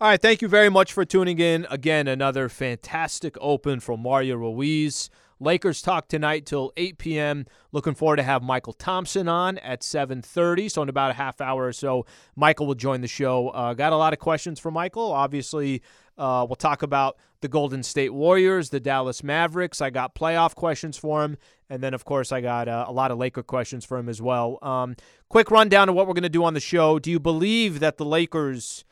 [0.00, 1.66] All right, thank you very much for tuning in.
[1.70, 5.10] Again, another fantastic open from Mario Ruiz.
[5.40, 7.46] Lakers talk tonight till 8 p.m.
[7.72, 10.70] Looking forward to have Mychal Thompson on at 7:30.
[10.70, 12.06] So in about a half hour or so,
[12.38, 13.48] Mychal will join the show.
[13.48, 15.10] Uh, got a lot of questions for Mychal.
[15.10, 15.82] Obviously,
[16.16, 19.80] uh, we'll talk about the Golden State Warriors, the Dallas Mavericks.
[19.80, 23.10] I got playoff questions for him, and then of course I got uh, a lot
[23.10, 24.60] of Laker questions for him as well.
[24.62, 24.94] Um,
[25.28, 27.00] quick rundown of what we're going to do on the show.
[27.00, 28.84] Do you believe that the Lakers?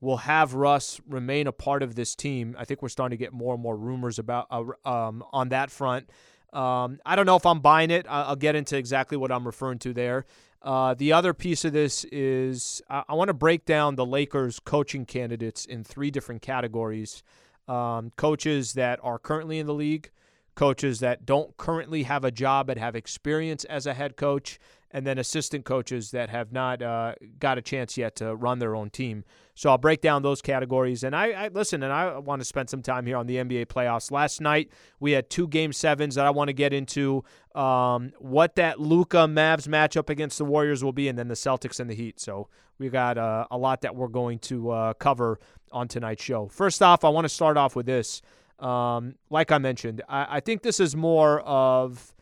[0.00, 2.54] Will have Russ remain a part of this team.
[2.58, 5.70] I think we're starting to get more and more rumors about uh, um, on that
[5.70, 6.08] front.
[6.52, 8.06] Um, I don't know if I'm buying it.
[8.08, 10.24] I'll get into exactly what I'm referring to there.
[10.62, 14.58] Uh, the other piece of this is I, I want to break down the Lakers
[14.58, 17.22] coaching candidates in three different categories
[17.68, 20.10] um, coaches that are currently in the league,
[20.54, 24.58] coaches that don't currently have a job but have experience as a head coach,
[24.90, 28.74] and then assistant coaches that have not uh, got a chance yet to run their
[28.74, 29.22] own team.
[29.58, 31.02] So I'll break down those categories.
[31.02, 33.66] And I, I, listen, and I want to spend some time here on the NBA
[33.66, 34.12] playoffs.
[34.12, 34.70] Last night
[35.00, 37.24] we had two game sevens that I want to get into.
[37.56, 41.80] Um, what that Luka Mavs matchup against the Warriors will be, and then the Celtics
[41.80, 42.20] and the Heat.
[42.20, 42.46] So
[42.78, 45.40] we got uh, a lot that we're going to uh, cover
[45.72, 46.46] on tonight's show.
[46.46, 48.22] First off, I want to start off with this.
[48.60, 52.14] Um, like I mentioned, I, I think this is more of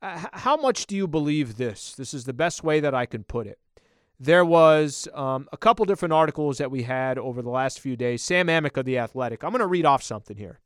[0.00, 1.96] uh, how much do you believe this?
[1.96, 3.58] This is the best way that I can put it.
[4.22, 8.22] There was um, a couple different articles that we had over the last few days.
[8.22, 9.42] Sam Amick of The Athletic.
[9.42, 10.60] I'm going to read off something here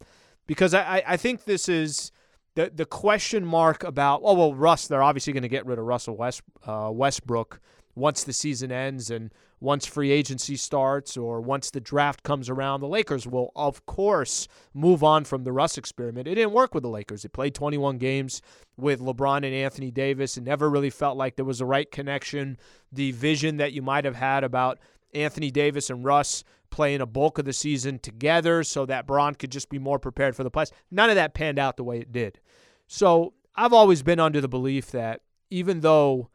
[0.46, 2.12] because I, I think this is
[2.54, 5.86] the, the question mark about, oh, well, Russ, they're obviously going to get rid of
[5.86, 7.58] Russell West, uh, Westbrook
[7.94, 12.80] once the season ends and once free agency starts or once the draft comes around,
[12.80, 16.28] the Lakers will, of course, move on from the Russ experiment.
[16.28, 17.22] It didn't work with the Lakers.
[17.22, 18.42] They played 21 games
[18.76, 22.58] with LeBron and Anthony Davis and never really felt like there was a right connection.
[22.92, 24.78] The vision that you might have had about
[25.14, 29.50] Anthony Davis and Russ playing a bulk of the season together so that Bron could
[29.50, 30.72] just be more prepared for the playoffs.
[30.90, 32.40] None of that panned out the way it did.
[32.86, 36.28] So I've always been under the belief that even though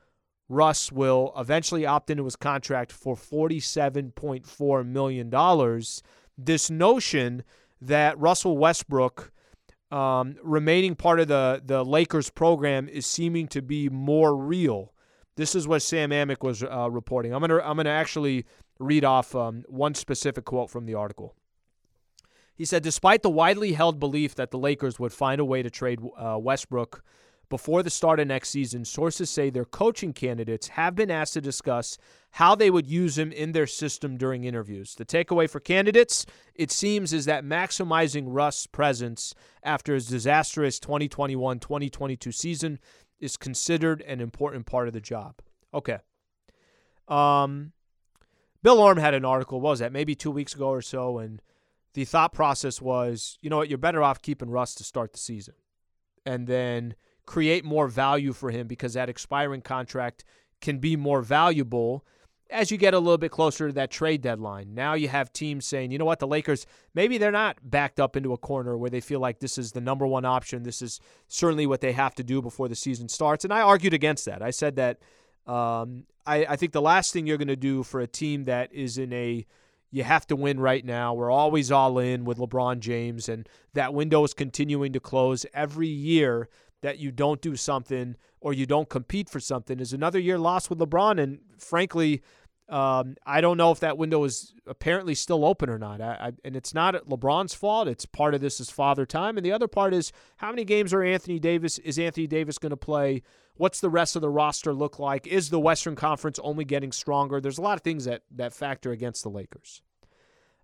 [0.51, 5.81] Russ will eventually opt into his contract for $47.4 million.
[6.37, 7.43] This notion
[7.79, 9.31] that Russell Westbrook
[9.91, 14.93] um, remaining part of the, the Lakers program is seeming to be more real.
[15.37, 17.33] This is what Sam Amick was uh, reporting.
[17.33, 18.45] I'm gonna I'm gonna actually
[18.77, 21.33] read off um, one specific quote from the article.
[22.53, 25.69] He said, despite the widely held belief that the Lakers would find a way to
[25.69, 27.03] trade uh, Westbrook
[27.51, 31.41] before the start of next season, sources say their coaching candidates have been asked to
[31.41, 31.99] discuss
[32.31, 34.95] how they would use him in their system during interviews.
[34.95, 36.25] The takeaway for candidates,
[36.55, 42.79] it seems, is that maximizing Russ' presence after his disastrous 2021 2022 season
[43.19, 45.35] is considered an important part of the job.
[45.73, 45.97] Okay.
[47.07, 47.73] Um,
[48.63, 51.41] Bill Oram had an article, was that, maybe two weeks ago or so, and
[51.95, 55.19] the thought process was, you know what, you're better off keeping Russ to start the
[55.19, 55.55] season.
[56.25, 56.95] And then
[57.25, 60.23] create more value for him because that expiring contract
[60.59, 62.05] can be more valuable
[62.51, 64.73] as you get a little bit closer to that trade deadline.
[64.73, 68.17] Now you have teams saying, you know what, the Lakers, maybe they're not backed up
[68.17, 70.63] into a corner where they feel like this is the number one option.
[70.63, 73.45] This is certainly what they have to do before the season starts.
[73.45, 74.41] And I argued against that.
[74.41, 74.99] I said that
[75.47, 78.73] um, I, I think the last thing you're going to do for a team that
[78.73, 79.45] is in a
[79.93, 81.13] you have to win right now.
[81.13, 85.89] We're always all in with LeBron James, and that window is continuing to close every
[85.89, 86.47] year
[86.81, 90.69] that you don't do something or you don't compete for something is another year lost
[90.69, 91.21] with LeBron.
[91.21, 92.21] And frankly,
[92.71, 95.99] um, I don't know if that window is apparently still open or not.
[95.99, 97.89] I, I, and it's not LeBron's fault.
[97.89, 100.93] It's part of this is father time, and the other part is how many games
[100.93, 103.23] are Anthony Davis is Anthony Davis going to play?
[103.55, 105.27] What's the rest of the roster look like?
[105.27, 107.41] Is the Western Conference only getting stronger?
[107.41, 109.81] There's a lot of things that that factor against the Lakers.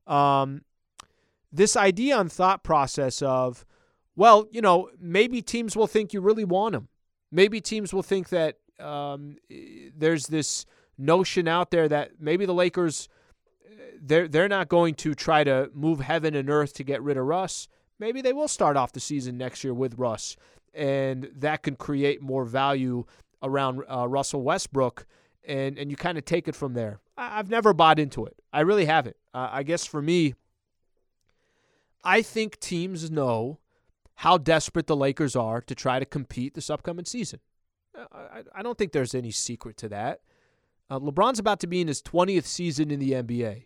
[0.08, 0.62] Um,
[1.52, 3.66] this idea and thought process of
[4.18, 6.90] well, you know, maybe teams will think you really want him.
[7.32, 9.38] Maybe teams will think that um,
[9.96, 10.66] there's this
[10.98, 13.08] notion out there that maybe the Lakers
[14.02, 17.26] they're they're not going to try to move heaven and earth to get rid of
[17.26, 17.68] Russ.
[18.00, 20.36] Maybe they will start off the season next year with Russ,
[20.74, 23.06] and that can create more value
[23.42, 25.06] around uh, Russell Westbrook,
[25.46, 27.00] and and you kind of take it from there.
[27.18, 28.36] I, have never bought into it.
[28.54, 29.18] I really haven't.
[29.34, 30.36] Uh, I guess for me,
[32.04, 33.60] I think teams know
[34.18, 37.40] how desperate the Lakers are to try to compete this upcoming season.
[37.96, 40.22] I, I don't think there's any secret to that.
[40.90, 43.66] Uh, LeBron's about to be in his 20th season in the NBA.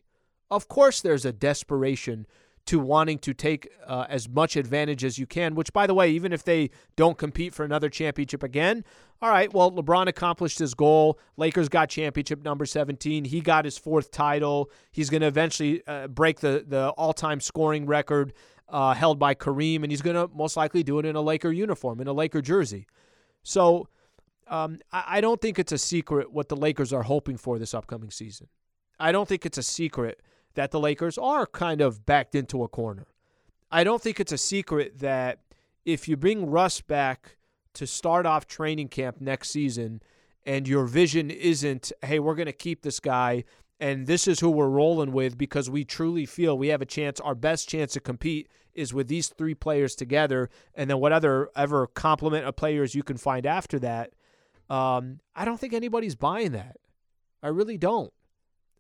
[0.50, 2.28] Of course, there's a desperation
[2.66, 6.12] to wanting to take uh, as much advantage as you can, which, by the way,
[6.12, 8.84] even if they don't compete for another championship again,
[9.22, 11.18] all right, well, LeBron accomplished his goal.
[11.38, 13.24] Lakers got championship number 17.
[13.24, 14.70] He got his fourth title.
[14.92, 18.34] He's going to eventually uh, break the, the all time scoring record
[18.72, 21.52] uh, held by Kareem, and he's going to most likely do it in a Laker
[21.52, 22.88] uniform, in a Laker jersey.
[23.44, 23.90] So
[24.48, 27.74] um, I, I don't think it's a secret what the Lakers are hoping for this
[27.74, 28.48] upcoming season.
[29.00, 30.22] I don't think it's a secret
[30.54, 33.08] that the Lakers are kind of backed into a corner.
[33.72, 35.40] I don't think it's a secret that
[35.86, 37.38] if you bring Russ back
[37.74, 40.02] to start off training camp next season
[40.46, 43.44] and your vision isn't, hey, we're going to keep this guy
[43.82, 47.20] and this is who we're rolling with because we truly feel we have a chance,
[47.20, 51.50] our best chance to compete is with these three players together, and then what other
[51.56, 54.12] ever complement of players you can find after that.
[54.70, 56.78] Um, I don't think anybody's buying that.
[57.44, 58.14] I really don't.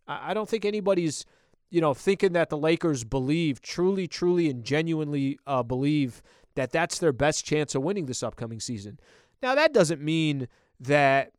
[0.07, 1.25] I, I don't think anybody's
[1.71, 6.21] you know, thinking that the Lakers believe, truly, truly, and genuinely uh, believe
[6.56, 9.00] that that's their best chance of winning this upcoming season.
[9.42, 10.50] Now, that doesn't mean
[10.81, 11.31] that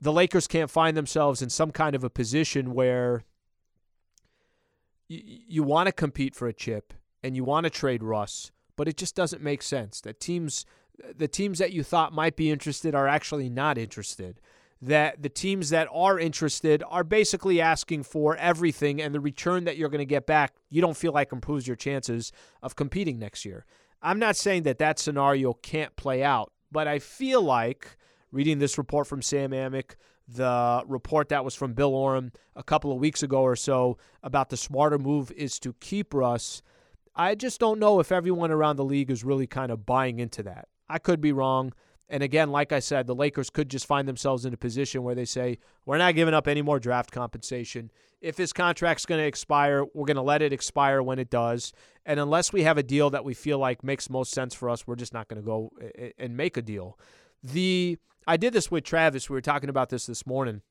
[0.00, 3.24] the Lakers can't find themselves in some kind of a position where
[5.08, 6.92] y- you want to compete for a chip
[7.22, 10.64] and you want to trade Russ, but it just doesn't make sense that teams,
[11.16, 14.40] the teams that you thought might be interested, are actually not interested
[14.82, 19.76] that the teams that are interested are basically asking for everything, and the return that
[19.76, 22.32] you're going to get back, you don't feel like improves your chances
[22.62, 23.66] of competing next year.
[24.02, 27.98] I'm not saying that that scenario can't play out, but I feel like
[28.32, 29.96] reading this report from Sam Amick,
[30.28, 34.50] the report that was from Bill Oram a couple of weeks ago or so about
[34.50, 36.62] the smarter move is to keep Russ.
[37.16, 40.42] I just don't know if everyone around the league is really kind of buying into
[40.44, 40.68] that.
[40.88, 41.72] I could be wrong.
[42.08, 45.14] And again, like I said, the Lakers could just find themselves in a position where
[45.14, 47.90] they say, we're not giving up any more draft compensation.
[48.20, 51.72] If his contract's going to expire, we're going to let it expire when it does.
[52.04, 54.86] And unless we have a deal that we feel like makes most sense for us,
[54.86, 56.98] we're just not going to go eh, eh, and make a deal.
[57.42, 59.28] The I did this with Travis.
[59.28, 60.62] We were talking about this this morning.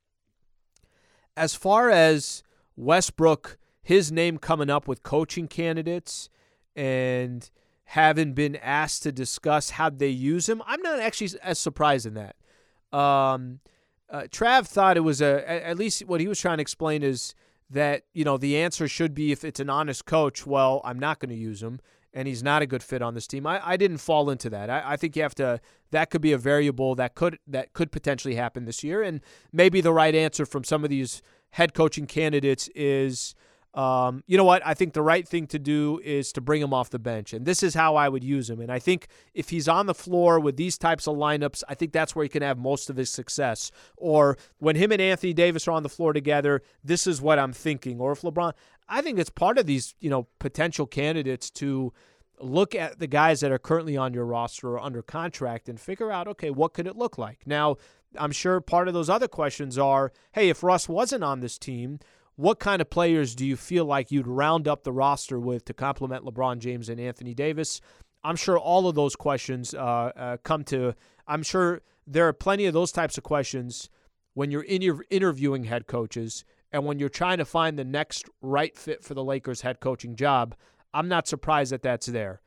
[1.35, 2.43] As far as
[2.75, 6.29] Westbrook, his name coming up with coaching candidates
[6.75, 7.49] and–
[7.89, 10.61] haven't been asked to discuss how they use him.
[10.67, 12.35] I'm not actually as surprised in that.
[12.95, 13.61] Um,
[14.11, 17.33] uh, Trav thought it was a at least what he was trying to explain is
[17.71, 20.45] that you know the answer should be if it's an honest coach.
[20.45, 21.79] Well, I'm not going to use him,
[22.13, 23.45] and he's not a good fit on this team.
[23.45, 24.69] I, I didn't fall into that.
[24.69, 25.59] I, I think you have to.
[25.91, 29.21] That could be a variable that could that could potentially happen this year, and
[29.51, 31.21] maybe the right answer from some of these
[31.51, 33.35] head coaching candidates is
[33.73, 34.65] um, you know what?
[34.65, 37.33] I think the right thing to do is to bring him off the bench.
[37.33, 38.59] And this is how I would use him.
[38.61, 41.91] And I think if he's on the floor with these types of lineups, I think
[41.91, 43.71] that's where he can have most of his success.
[43.95, 47.53] Or when him and Anthony Davis are on the floor together, this is what I'm
[47.53, 47.99] thinking.
[47.99, 48.53] Or if LeBron,
[48.89, 51.93] I think it's part of these, you know, potential candidates to
[52.41, 56.11] look at the guys that are currently on your roster or under contract and figure
[56.11, 57.41] out, okay, what could it look like?
[57.45, 57.77] Now,
[58.17, 61.99] I'm sure part of those other questions are, hey, if Russ wasn't on this team,
[62.35, 65.73] what kind of players do you feel like you'd round up the roster with to
[65.73, 67.81] complement LeBron James and Anthony Davis?
[68.23, 69.77] I'm sure all of those questions uh,
[70.15, 70.95] uh, come to.
[71.27, 73.89] I'm sure there are plenty of those types of questions
[74.33, 78.77] when you're in interviewing head coaches and when you're trying to find the next right
[78.77, 80.55] fit for the Lakers head coaching job.
[80.93, 82.41] I'm not surprised that that's there.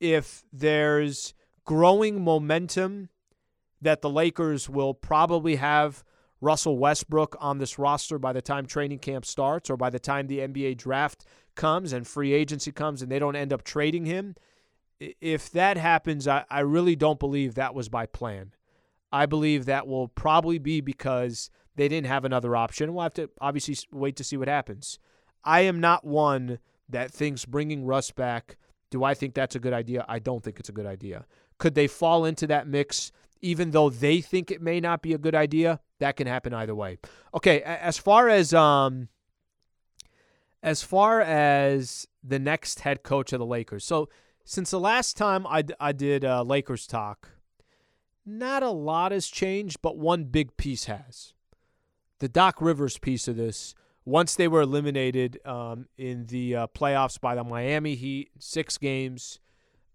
[0.00, 1.34] If there's
[1.64, 3.08] growing momentum
[3.80, 6.04] that the Lakers will probably have
[6.40, 10.26] Russell Westbrook on this roster by the time training camp starts or by the time
[10.26, 14.36] the NBA draft comes and free agency comes and they don't end up trading him.
[15.00, 18.52] If that happens, I, I really don't believe that was by plan.
[19.12, 22.92] I believe that will probably be because they didn't have another option.
[22.92, 24.98] We'll have to obviously wait to see what happens.
[25.44, 26.58] I am not one
[26.88, 28.56] that thinks bringing Russ back.
[28.90, 30.04] Do I think that's a good idea?
[30.08, 31.24] I don't think it's a good idea.
[31.58, 35.18] Could they fall into that mix even though they think it may not be a
[35.18, 35.80] good idea?
[35.98, 36.98] that can happen either way.
[37.34, 39.08] Okay, as far as um
[40.62, 43.84] as far as the next head coach of the Lakers.
[43.84, 44.08] So
[44.44, 47.30] since the last time I, I did uh, Lakers talk,
[48.26, 51.32] not a lot has changed, but one big piece has.
[52.20, 53.74] The Doc Rivers piece of this.
[54.04, 59.38] Once they were eliminated um, in the uh, playoffs by the Miami Heat, six games,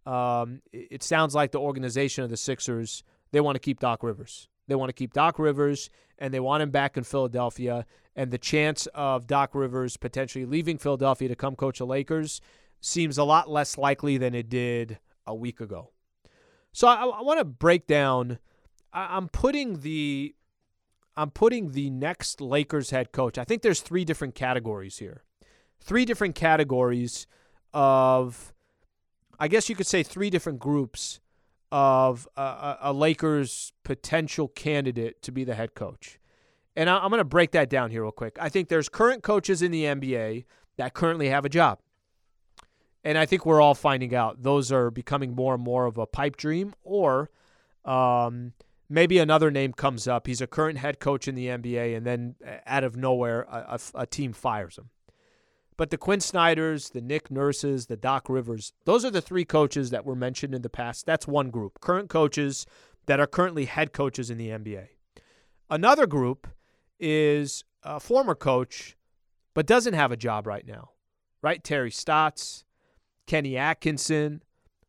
[0.05, 3.03] um, it, it sounds like the organization of the Sixers
[3.33, 4.47] they want to keep Doc Rivers.
[4.67, 5.89] They want to keep Doc Rivers
[6.19, 7.85] and they want him back in Philadelphia.
[8.15, 12.39] And the chance of Doc Rivers potentially leaving Philadelphia to come coach the Lakers
[12.79, 15.91] seems a lot less likely than it did a week ago.
[16.71, 18.37] So I, I want to break down.
[18.93, 20.35] I, I'm putting the
[21.15, 23.37] I'm putting the next Lakers head coach.
[23.37, 25.23] I think there's three different categories here.
[25.79, 27.27] Three different categories
[27.73, 28.53] of,
[29.39, 31.19] I guess you could say, three different groups
[31.71, 36.19] of a, a Lakers potential candidate to be the head coach.
[36.75, 38.37] And I, I'm going to break that down here real quick.
[38.39, 40.45] I think there's current coaches in the NBA
[40.77, 41.79] that currently have a job.
[43.03, 46.05] And I think we're all finding out those are becoming more and more of a
[46.05, 47.29] pipe dream, or
[47.83, 48.53] um,
[48.93, 50.27] maybe another name comes up.
[50.27, 53.79] He's a current head coach in the NBA, and then uh, out of nowhere, a,
[53.95, 54.89] a, a team fires him.
[55.75, 59.89] But the Quin Snyders, the Nick Nurses, the Doc Rivers, those are the three coaches
[59.89, 61.07] that were mentioned in the past.
[61.07, 61.81] That's one group.
[61.81, 62.67] Current coaches
[63.07, 64.87] that are currently head coaches in the NBA.
[65.71, 66.47] Another group
[66.99, 68.95] is a former coach,
[69.55, 70.91] but doesn't have a job right now,
[71.41, 71.63] right?
[71.63, 72.63] Terry Stotts,
[73.25, 74.43] Kenny Atkinson,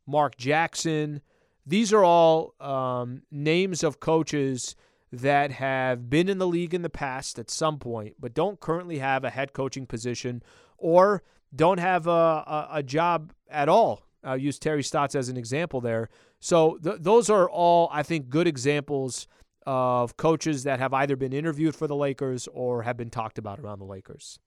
[0.06, 1.22] Mark Jackson.
[1.66, 4.76] These are all um, names of coaches
[5.12, 8.98] that have been in the league in the past at some point, but don't currently
[8.98, 10.42] have a head coaching position
[10.76, 11.22] or
[11.54, 14.02] don't have a, a, a job at all.
[14.24, 16.08] I'll use Terry Stotts as an example there.
[16.40, 19.28] So th- those are all, I think, good examples
[19.66, 23.60] of coaches that have either been interviewed for the Lakers or have been talked about
[23.60, 24.38] around the Lakers.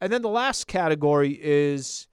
[0.00, 2.08] And then the last category is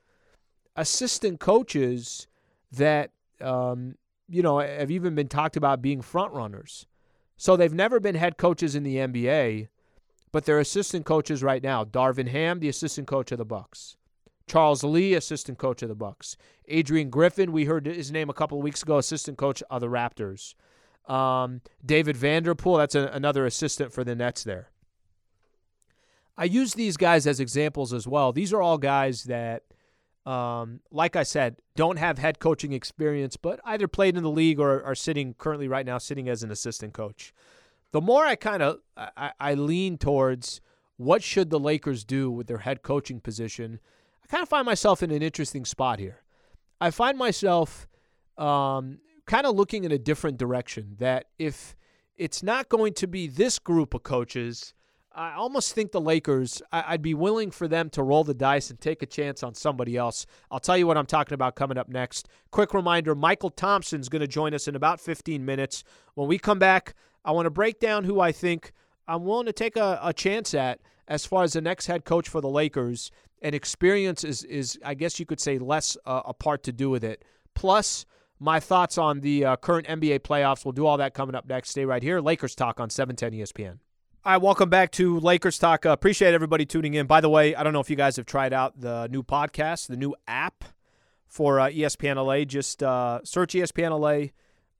[0.75, 2.27] assistant coaches
[2.71, 3.95] that um,
[4.29, 6.85] you know have even been talked about being front runners.
[7.37, 9.67] So they've never been head coaches in the NBA,
[10.31, 11.83] but they're assistant coaches right now.
[11.83, 13.95] Darvin Ham, the assistant coach of the Bucks.
[14.47, 16.37] Charles Lee, assistant coach of the Bucks.
[16.67, 19.87] Adrian Griffin, we heard his name a couple of weeks ago, assistant coach of the
[19.87, 20.55] Raptors.
[21.07, 24.69] Um, David Vanterpool, that's a, another assistant for the Nets there.
[26.37, 28.31] I use these guys as examples as well.
[28.31, 29.63] These are all guys that–
[30.27, 34.59] um, like I said, don't have head coaching experience, but either played in the league
[34.59, 37.33] or are sitting currently right now sitting as an assistant coach.
[37.93, 40.59] The more I kind of I, I lean towards
[40.97, 43.79] what should the Lakers do with their head coaching position,
[44.21, 46.23] I kind of find myself in an interesting spot here.
[46.81, 47.87] I find myself
[48.37, 50.97] um, kind of looking in a different direction.
[50.99, 51.73] That if
[52.17, 54.73] it's not going to be this group of coaches,
[55.17, 58.79] I almost think the Lakers, I'd be willing for them to roll the dice and
[58.79, 60.27] take a chance on somebody else.
[60.51, 62.29] I'll tell you what I'm talking about coming up next.
[62.51, 65.83] Quick reminder Mychal Thompson's going to join us in about 15 minutes.
[66.13, 66.93] When we come back,
[67.25, 68.73] I want to break down who I think
[69.07, 72.29] I'm willing to take a, a chance at as far as the next head coach
[72.29, 73.09] for the Lakers.
[73.41, 76.91] And experience is, is I guess you could say, less uh, a part to do
[76.91, 77.25] with it.
[77.55, 78.05] Plus,
[78.39, 80.63] my thoughts on the uh, current NBA playoffs.
[80.63, 81.71] We'll do all that coming up next.
[81.71, 82.21] Stay right here.
[82.21, 83.79] Lakers Talk on 710 ESPN.
[84.27, 85.85] All right, welcome back to Lakers Talk.
[85.85, 87.07] Uh, appreciate everybody tuning in.
[87.07, 89.87] By the way, I don't know if you guys have tried out the new podcast,
[89.87, 90.65] the new app
[91.27, 92.43] for uh, ESPN LA.
[92.43, 94.33] Just uh, search ESPN LA.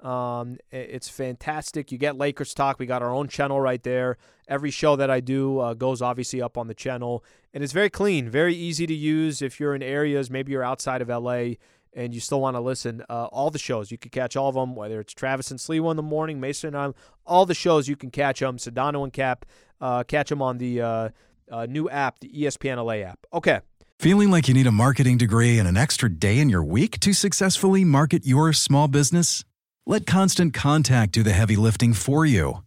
[0.05, 1.93] Um, it's fantastic.
[1.93, 2.77] You get Lakers Talk.
[2.77, 4.17] We got our own channel right there.
[4.49, 7.23] Every show that I do uh, goes obviously up on the channel,
[7.53, 9.41] and it's very clean, very easy to use.
[9.41, 11.51] If you're in areas, maybe you're outside of LA
[11.97, 14.55] and you still want to listen, uh, all the shows you can catch all of
[14.55, 14.75] them.
[14.75, 16.93] Whether it's Travis and Sliwa in the morning, Mason and I,
[17.25, 18.57] all the shows you can catch them.
[18.57, 19.45] Sedano and Kap,
[19.81, 21.09] uh, catch them on the uh,
[21.51, 23.19] uh new app, the ESPN LA app.
[23.33, 23.59] Okay.
[23.99, 27.13] Feeling like you need a marketing degree and an extra day in your week to
[27.13, 29.43] successfully market your small business?
[29.87, 32.66] Let Constant Contact do the heavy lifting for you.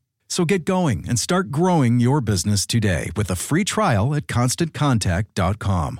[0.31, 5.99] So get going and start growing your business today with a free trial at constantcontact.com.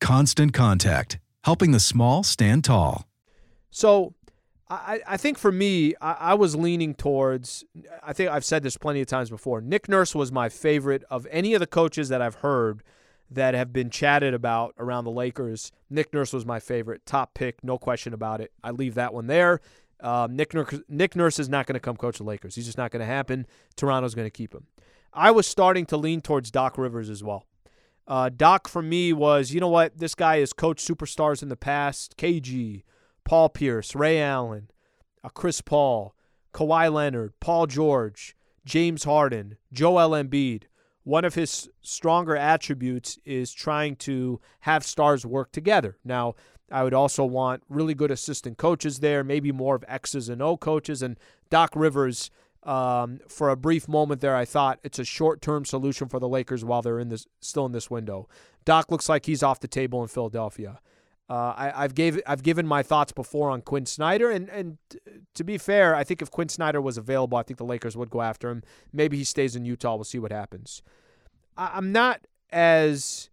[0.00, 3.08] Constant Contact, helping the small stand tall.
[3.70, 4.12] So,
[4.68, 7.64] I, I think for me, I, I, was leaning towards.
[8.02, 9.62] I think I've said this plenty of times before.
[9.62, 12.82] Nick Nurse was my favorite of any of the coaches that I've heard
[13.30, 15.72] that have been chatted about around the Lakers.
[15.88, 18.52] Nick Nurse was my favorite, top pick, no question about it.
[18.62, 19.62] I leave that one there.
[20.02, 22.54] Um, Nick, Nurse, Nick Nurse is not going to come coach the Lakers.
[22.54, 23.46] He's just not going to happen.
[23.76, 24.66] Toronto's going to keep him.
[25.12, 27.46] I was starting to lean towards Doc Rivers as well.
[28.06, 29.98] Uh, Doc for me was, you know what?
[29.98, 32.16] This guy has coached superstars in the past.
[32.16, 32.82] KG,
[33.24, 34.70] Paul Pierce, Ray Allen,
[35.22, 36.14] uh, Chris Paul,
[36.52, 40.64] Kawhi Leonard, Paul George, James Harden, Joel Embiid.
[41.04, 45.96] One of his stronger attributes is trying to have stars work together.
[46.04, 46.34] Now,
[46.70, 50.56] I would also want really good assistant coaches there, maybe more of X's and O
[50.56, 51.02] coaches.
[51.02, 51.18] And
[51.50, 52.30] Doc Rivers,
[52.62, 56.62] Um, for a brief moment there, I thought it's a short-term solution for the Lakers
[56.62, 58.28] while they're in this still in this window.
[58.66, 60.78] Doc looks like he's off the table in Philadelphia.
[61.30, 64.76] Uh, I, have gave I've given my thoughts before on Quin Snyder, and and
[65.34, 68.10] to be fair, I think if Quin Snyder was available, I think the Lakers would
[68.10, 68.62] go after him.
[68.92, 69.94] Maybe he stays in Utah.
[69.94, 70.82] We'll see what happens.
[71.56, 73.29] I, I'm not as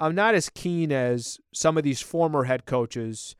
[0.00, 3.34] I'm not as keen as some of these former head coaches.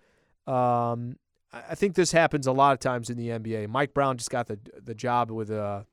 [0.46, 1.16] Um,
[1.52, 3.68] I think this happens a lot of times in the NBA.
[3.68, 5.84] Mike Brown just got the the job with uh,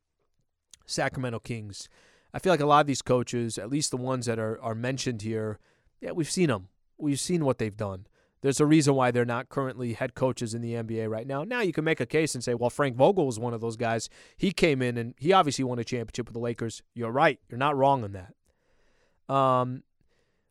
[0.86, 1.88] Sacramento Kings.
[2.34, 4.76] I feel like a lot of these coaches, at least the ones that are are
[4.76, 5.60] mentioned here,
[6.02, 6.68] yeah, we've seen them.
[6.98, 8.08] We've seen what they've done.
[8.42, 11.44] There's a reason why they're not currently head coaches in the NBA right now.
[11.44, 13.76] Now you can make a case and say, well, Frank Vogel was one of those
[13.76, 14.08] guys.
[14.38, 16.84] He came in and he obviously won a championship with the Lakers.
[16.94, 17.40] You're right.
[17.50, 19.34] You're not wrong on that.
[19.34, 19.82] Um,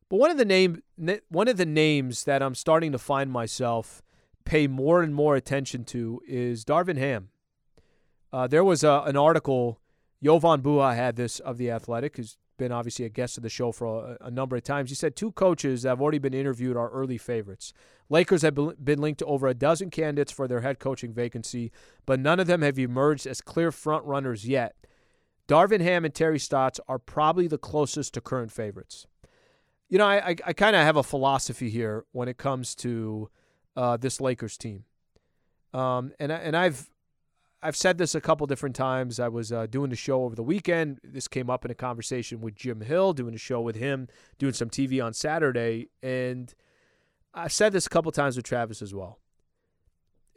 [0.09, 0.83] but one of the name
[1.29, 4.03] one of the names that I'm starting to find myself
[4.45, 7.31] pay more and more attention to is Darvin Ham.
[8.33, 9.81] Uh, there was a, an article,
[10.23, 13.73] Jovan Buha had this of The Athletic, who's been obviously a guest of the show
[13.73, 14.91] for a, a, number of times.
[14.91, 17.73] He said two coaches that have already been interviewed are early favorites.
[18.09, 21.73] Lakers have been linked to over a dozen candidates for their head coaching vacancy,
[22.07, 24.77] but none of them have emerged as clear front runners yet.
[25.49, 29.07] Darvin Ham and Terry Stotts are probably the closest to current favorites.
[29.89, 33.31] You know, I, I, I kind of have a philosophy here when it comes to
[33.77, 34.85] uh, this Lakers team.
[35.73, 36.89] Um, and and I've
[37.63, 39.19] I've said this a couple different times.
[39.19, 41.01] I was uh, doing the show over the weekend.
[41.03, 44.53] This came up in a conversation with Jim Hill, doing a show with him, doing
[44.53, 46.55] some TV on Saturday, and
[47.33, 49.19] I've said this a couple times with Travis as well.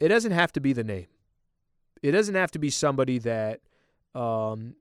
[0.00, 1.06] It doesn't have to be the name.
[2.02, 3.60] It doesn't have to be somebody that
[4.14, 4.74] um,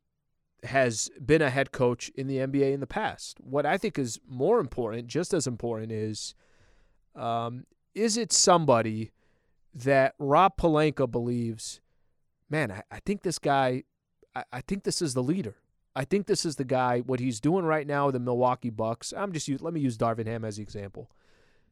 [0.67, 3.39] has been a head coach in the NBA in the past.
[3.39, 6.35] What I think is more important, just as important, is
[7.15, 9.11] um, is it somebody
[9.73, 11.81] that Rob Pelinka believes,
[12.49, 13.83] man, I, I think this guy,
[14.35, 15.55] I, I, think this is the leader.
[15.95, 19.13] I think this is the guy, what he's doing right now with the Milwaukee Bucks.
[19.15, 21.09] I'm just let me use Darvin Ham as the example.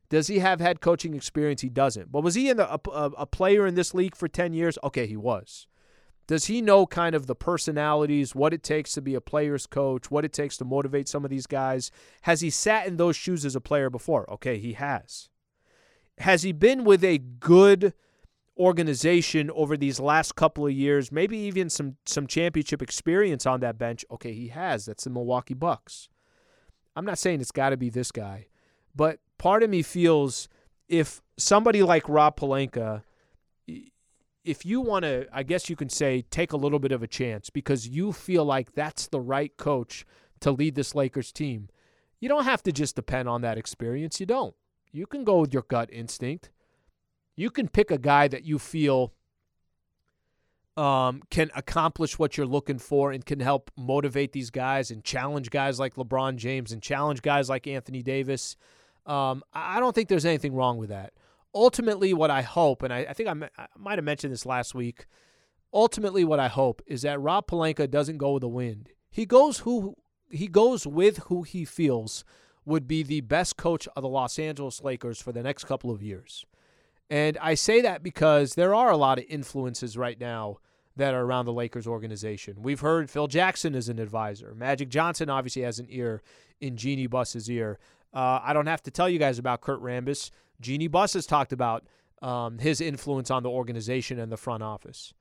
[0.10, 1.62] Does he have head coaching experience?
[1.62, 2.12] He doesn't.
[2.12, 2.80] But was he in the, a,
[3.18, 4.78] a player in this league for 10 years?
[4.84, 5.68] Okay, he was.
[6.28, 10.10] Does he know kind of the personalities, what it takes to be a player's coach,
[10.10, 11.92] what it takes to motivate some of these guys?
[12.24, 14.30] Has he sat in those shoes as a player before?
[14.32, 15.30] Okay, he has.
[16.20, 17.94] Has he been with a good
[18.58, 23.78] organization over these last couple of years, maybe even some some championship experience on that
[23.78, 24.04] bench?
[24.10, 24.86] Okay, he has.
[24.86, 26.10] That's the Milwaukee Bucks.
[26.96, 28.48] I'm not saying it's got to be this guy,
[28.96, 30.48] but part of me feels
[30.88, 33.04] if somebody like Rob Pelinka,
[34.46, 37.08] if you want to, I guess you can say, take a little bit of a
[37.08, 40.06] chance because you feel like that's the right coach
[40.42, 41.70] to lead this Lakers team,
[42.20, 44.20] you don't have to just depend on that experience.
[44.20, 44.56] You don't.
[44.92, 46.52] You can go with your gut instinct.
[47.36, 49.14] You can pick a guy that you feel
[50.78, 55.50] um, can accomplish what you're looking for and can help motivate these guys and challenge
[55.50, 58.58] guys like LeBron James and challenge guys like Anthony Davis.
[59.06, 61.14] Um, I don't think there's anything wrong with that.
[61.56, 64.76] Ultimately, what I hope, and I, I think I, I might have mentioned this last
[64.76, 65.06] week,
[65.74, 68.90] ultimately what I hope is that Rob Pelinka doesn't go with the wind.
[69.10, 69.96] He goes who
[70.30, 72.26] he goes with who he feels
[72.66, 76.02] would be the best coach of the Los Angeles Lakers for the next couple of
[76.02, 76.46] years.
[77.10, 80.58] And I say that because there are a lot of influences right now
[80.96, 82.64] that are around the Lakers organization.
[82.64, 84.56] We've heard Phil Jackson is an advisor.
[84.56, 86.24] Magic Johnson obviously has an ear
[86.60, 87.78] in Jeanie Buss's ear.
[88.14, 90.32] Uh, I don't have to tell you guys about Kurt Rambis.
[90.62, 91.86] Jeanie Buss has talked about
[92.22, 95.14] um, his influence on the organization and the front office.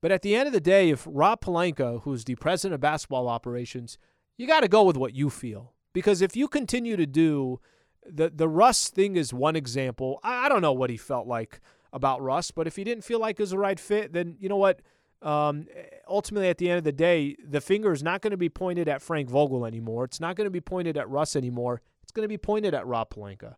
[0.00, 3.28] But at the end of the day, if Rob Pelinka, who's the president of basketball
[3.28, 3.98] operations,
[4.36, 5.74] you got to go with what you feel.
[5.92, 7.60] Because if you continue to do
[8.06, 10.18] the the Russ thing is one example.
[10.22, 11.60] I, I don't know what he felt like
[11.92, 14.48] about Russ, but if he didn't feel like it was the right fit, then you
[14.48, 14.80] know what?
[15.20, 15.66] Um,
[16.08, 18.88] ultimately, at the end of the day, the finger is not going to be pointed
[18.88, 20.04] at Frank Vogel anymore.
[20.04, 21.80] It's not going to be pointed at Russ anymore.
[22.02, 23.54] It's going to be pointed at Rob Pelinka.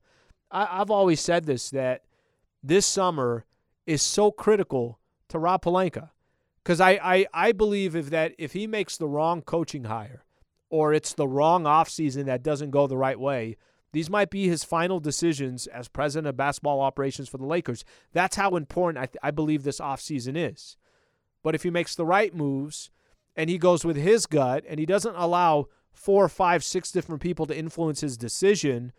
[0.55, 2.05] I, I've always said this that
[2.63, 3.45] this summer
[3.87, 6.11] is so critical to Rob Pelinka
[6.63, 10.25] because I, I, I believe if that if he makes the wrong coaching hire
[10.71, 13.57] or it's the wrong offseason that doesn't go the right way,
[13.93, 17.85] these might be his final decisions as president of basketball operations for the Lakers.
[18.13, 20.77] That's how important I, th- I believe this offseason is.
[21.43, 22.91] But if he makes the right moves
[23.37, 27.47] and he goes with his gut and he doesn't allow four, five, six different people
[27.47, 28.93] to influence his decision,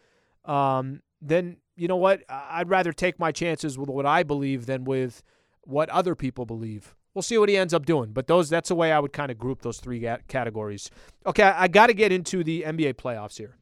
[0.46, 2.24] um, then you know what?
[2.30, 5.24] I'd rather take my chances with what I believe than with
[5.64, 6.96] what other people believe.
[7.14, 8.12] We'll see what he ends up doing.
[8.12, 10.90] But those that's the way I would kind of group those three categories.
[11.26, 13.56] Okay, I, got to get into the NBA playoffs here.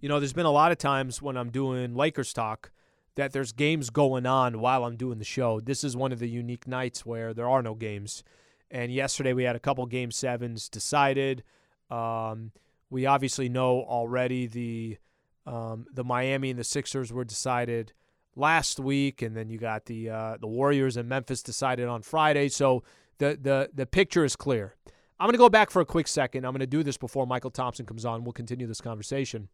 [0.00, 2.70] You know, there's been a lot of times when I'm doing Lakers talk
[3.14, 5.60] that there's games going on while I'm doing the show.
[5.60, 8.24] This is one of the unique nights where there are no games.
[8.70, 11.44] And yesterday we had a couple game sevens decided.
[11.90, 12.50] Um,
[12.90, 14.98] we obviously know already the
[15.46, 17.92] um, the Miami and the Sixers were decided
[18.36, 22.48] last week, and then you got the uh, the Warriors and Memphis decided on Friday.
[22.48, 22.82] So
[23.18, 24.76] the the the picture is clear.
[25.18, 26.44] I'm going to go back for a quick second.
[26.44, 28.24] I'm going to do this before Mychal Thompson comes on.
[28.24, 29.48] We'll continue this conversation.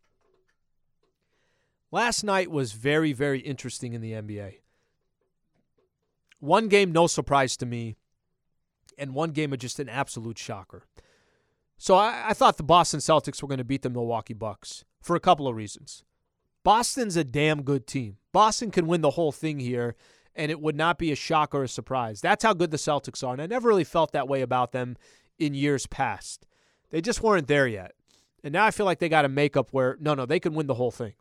[1.92, 4.60] Last night was very, very interesting in the NBA.
[6.38, 7.96] One game, no surprise to me,
[8.96, 10.84] and one game of just an absolute shocker.
[11.76, 15.16] So I, I thought the Boston Celtics were going to beat the Milwaukee Bucks for
[15.16, 16.04] a couple of reasons.
[16.62, 18.16] Boston's a damn good team.
[18.32, 19.96] Boston can win the whole thing here,
[20.34, 22.20] and it would not be a shock or a surprise.
[22.20, 24.96] That's how good the Celtics are, and I never really felt that way about them
[25.38, 26.46] in years past.
[26.90, 27.92] They just weren't there yet.
[28.42, 30.66] And now I feel like they got a makeup where, no, no, they can win
[30.66, 31.14] the whole thing.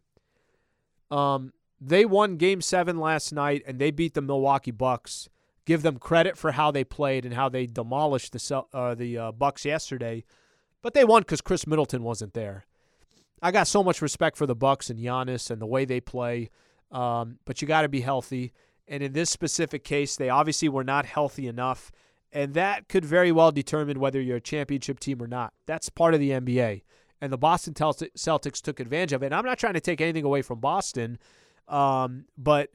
[1.11, 5.29] Um, they won game seven last night, and they beat the Milwaukee Bucks.
[5.65, 9.31] Give them credit for how they played and how they demolished the, uh, the uh,
[9.31, 10.23] Bucks yesterday.
[10.81, 12.65] But they won because Khris Middleton wasn't there.
[13.41, 16.49] I got so much respect for the Bucks and Giannis and the way they play,
[16.91, 18.53] um, but you got to be healthy.
[18.87, 21.91] And in this specific case, they obviously were not healthy enough,
[22.31, 25.53] and that could very well determine whether you're a championship team or not.
[25.65, 26.83] That's part of the NBA,
[27.21, 29.27] and the Boston Celtics took advantage of it.
[29.27, 31.19] And I'm not trying to take anything away from Boston,
[31.67, 32.71] um, but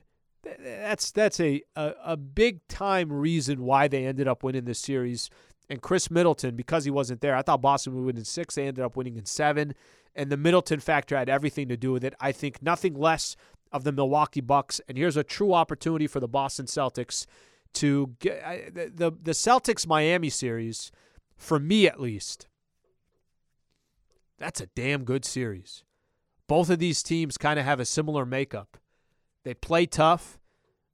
[0.61, 5.31] that's that's a, a, a big time reason why they ended up winning this series.
[5.71, 8.55] And Khris Middleton, because he wasn't there, I thought Boston would win in six.
[8.55, 9.75] They ended up winning in seven
[10.15, 12.15] and the Middleton factor had everything to do with it.
[12.21, 13.37] I think nothing less
[13.73, 14.81] of the Milwaukee Bucks.
[14.89, 17.27] And here's a true opportunity for the Boston Celtics
[17.75, 20.93] to get the the Celtics Miami series,
[21.37, 22.47] for me at least.
[24.39, 25.83] That's a damn good series.
[26.47, 28.77] Both of these teams kind of have a similar makeup.
[29.43, 30.39] They play tough.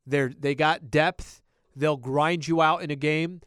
[0.07, 1.43] They're they got depth.
[1.77, 3.43] They'll grind you out in a game.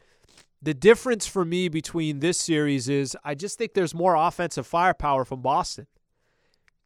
[0.64, 5.26] The difference for me between this series is I just think there's more offensive firepower
[5.26, 5.86] from Boston.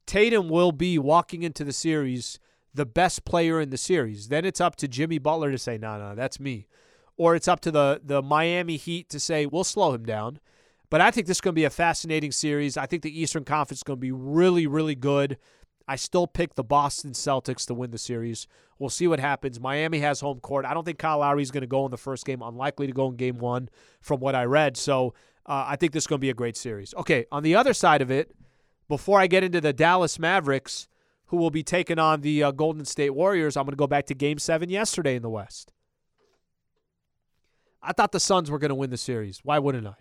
[0.05, 2.41] Tatum will be walking into the series
[2.75, 4.29] the best player in the series.
[4.29, 6.67] Then it's up to Jimmy Butler to say, no, no, that's me.
[7.17, 10.41] Or it's up to the, the Miami Heat to say, we'll slow him down.
[10.91, 12.77] But I think this is going to be a fascinating series.
[12.77, 15.39] I think the Eastern Conference is going to be really, really good.
[15.89, 18.47] I still pick the Boston Celtics to win the series.
[18.79, 19.59] We'll see what happens.
[19.59, 20.67] Miami has home court.
[20.67, 22.43] I don't think Kyle Lowry is going to go in the first game.
[22.43, 23.71] Unlikely to go in game one
[24.03, 24.77] from what I read.
[24.77, 25.15] So
[25.47, 26.93] uh, I think this is going to be a great series.
[26.95, 28.37] Okay, on the other side of it,
[28.87, 30.89] before I get into the Dallas Mavericks,
[31.27, 34.07] who will be taking on the uh, Golden State Warriors, I'm going to go back
[34.07, 35.73] to game seven yesterday in the West.
[37.83, 39.41] I thought the Suns were going to win the series.
[39.43, 39.95] Why wouldn't I?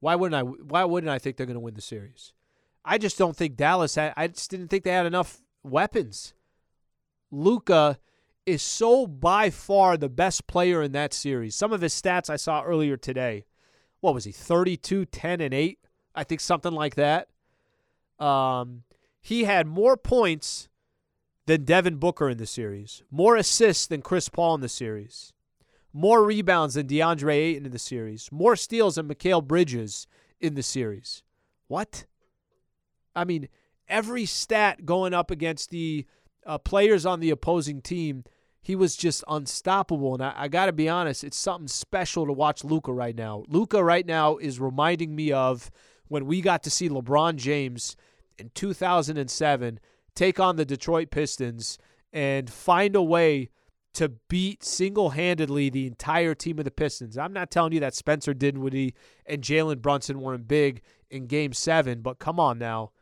[0.00, 0.42] Why wouldn't I?
[0.42, 2.32] Why wouldn't I think they're going to win the series?
[2.84, 4.14] I just don't think Dallas had.
[4.16, 6.34] I just didn't think they had enough weapons.
[7.30, 7.98] Luka
[8.46, 11.54] is so by far the best player in that series.
[11.54, 13.44] Some of his stats I saw earlier today.
[14.00, 14.32] What was he?
[14.32, 15.78] 32, 10, and 8?
[16.14, 17.28] I think something like that.
[18.18, 18.82] Um,
[19.20, 20.68] he had more points
[21.46, 25.32] than Devin Booker in the series, more assists than Chris Paul in the series,
[25.92, 30.06] more rebounds than DeAndre Ayton in the series, more steals than Mikal Bridges
[30.40, 31.22] in the series.
[31.68, 32.04] What?
[33.14, 33.48] I mean,
[33.88, 36.06] every stat going up against the
[36.46, 38.24] uh, players on the opposing team,
[38.62, 40.14] he was just unstoppable.
[40.14, 43.44] And I, I got to be honest, it's something special to watch Luka right now.
[43.48, 45.70] Luka right now is reminding me of
[46.08, 47.96] when we got to see LeBron James
[48.38, 49.80] in 2007
[50.14, 51.78] take on the Detroit Pistons
[52.12, 53.50] and find a way
[53.92, 57.18] to beat single handedly the entire team of the Pistons.
[57.18, 58.94] I'm not telling you that Spencer Dinwiddie
[59.26, 62.92] and Jalen Brunson weren't big in game seven, but come on now.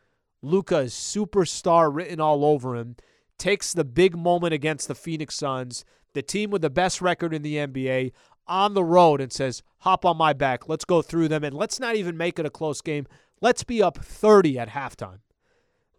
[0.43, 2.97] Luka is superstar written all over him.
[3.39, 7.43] Takes the big moment against the Phoenix Suns, the team with the best record in
[7.43, 8.13] the NBA,
[8.47, 10.69] on the road and says, Hop on my back.
[10.69, 11.45] Let's go through them.
[11.45, 13.07] And let's not even make it a close game.
[13.41, 15.21] Let's be up 30 at halftime.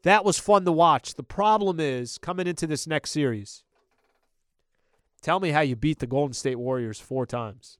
[0.03, 1.13] That was fun to watch.
[1.13, 3.63] The problem is coming into this next series.
[5.21, 7.77] Tell me how you beat the Golden State Warriors four times.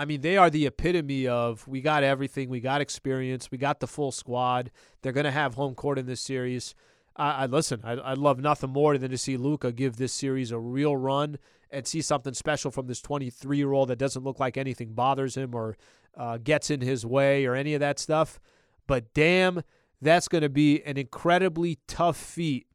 [0.00, 3.80] I mean, they are the epitome of we got everything, we got experience, we got
[3.80, 4.70] the full squad.
[5.02, 6.74] They're going to have home court in this series.
[7.16, 7.82] I, I listen.
[7.84, 11.36] I, I love nothing more than to see Luka give this series a real run
[11.70, 15.36] and see something special from this 23 year old that doesn't look like anything bothers
[15.36, 15.76] him or
[16.16, 18.40] uh, gets in his way or any of that stuff.
[18.86, 19.60] But damn,
[20.00, 22.66] that's going to be an incredibly tough feat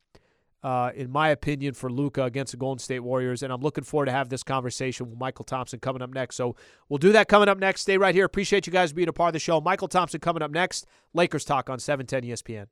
[0.66, 3.44] uh, in my opinion, for Luka against the Golden State Warriors.
[3.44, 6.38] And I'm looking forward to have this conversation with Mychal Thompson coming up next.
[6.38, 6.56] So
[6.90, 7.82] we'll do that coming up next.
[7.82, 8.26] Stay right here.
[8.26, 9.62] Appreciate you guys being a part of the show.
[9.62, 10.88] Mychal Thompson coming up next.
[11.14, 12.66] Lakers talk on 710 ESPN.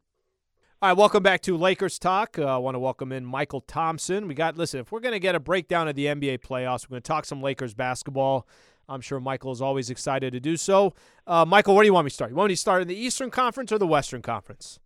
[0.82, 2.40] All right, welcome back to Lakers Talk.
[2.40, 4.28] Uh, I want to welcome in Mychal Thompson.
[4.28, 6.96] We got, listen, if we're going to get a breakdown of the NBA playoffs, we're
[6.96, 8.48] going to talk some Lakers basketball.
[8.90, 10.96] I'm sure Mychal is always excited to do so.
[11.28, 12.32] Uh, Mychal, where do you want me to start?
[12.32, 14.80] You want me to start in the Eastern Conference or the Western Conference?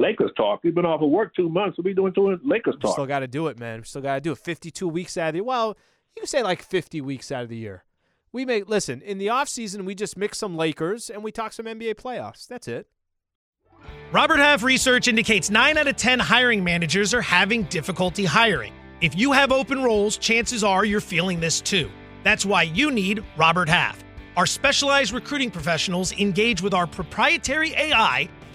[0.00, 0.60] Lakers talk.
[0.62, 1.76] We've been off of work two months.
[1.78, 2.90] We'll be doing two Lakers talk.
[2.90, 3.80] We still got to do it, man.
[3.80, 4.38] We still got to do it.
[4.38, 5.44] 52 weeks out of the year.
[5.44, 5.76] well,
[6.16, 7.84] you can say like 50 weeks out of the year.
[8.32, 9.84] We make listen in the off season.
[9.84, 12.46] We just mix some Lakers and we talk some NBA playoffs.
[12.46, 12.86] That's it.
[14.12, 18.72] Robert Half research indicates 9 out of 10 hiring managers are having difficulty hiring.
[19.00, 21.90] If you have open roles, chances are you're feeling this too.
[22.24, 24.04] That's why you need Robert Half.
[24.36, 28.28] Our specialized recruiting professionals engage with our proprietary AI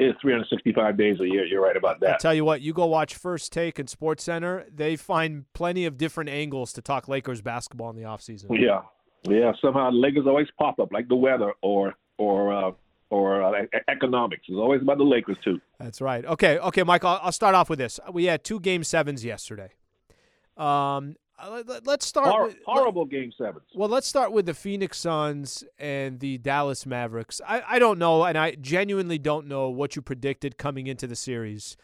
[0.00, 1.44] is 365 days a year.
[1.44, 2.14] You're right about that.
[2.14, 4.66] I tell you what, you go watch First Take and Sports Center.
[4.72, 8.46] They find plenty of different angles to talk Lakers basketball in the offseason.
[8.50, 8.82] Yeah,
[9.24, 9.52] yeah.
[9.60, 12.72] Somehow Lakers always pop up, like the weather or or uh,
[13.10, 14.42] or uh, economics.
[14.48, 15.60] It's always about the Lakers too.
[15.78, 16.24] That's right.
[16.24, 17.20] Okay, okay, Mychal.
[17.22, 17.98] I'll start off with this.
[18.12, 19.72] We had two game sevens yesterday.
[20.56, 21.16] Um,
[21.84, 22.28] let's start.
[22.28, 23.64] Hor- with, horrible game sevens.
[23.74, 27.40] Well, let's start with the Phoenix Suns and the Dallas Mavericks.
[27.46, 31.16] I, I don't know, and I genuinely don't know what you predicted coming into the
[31.16, 31.76] series.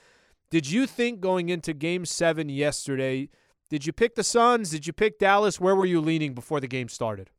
[0.51, 3.29] Did you think going into Game Seven yesterday?
[3.71, 4.71] Did you pick the Suns?
[4.71, 5.59] Did you pick Dallas?
[5.61, 7.31] Where were you leaning before the game started?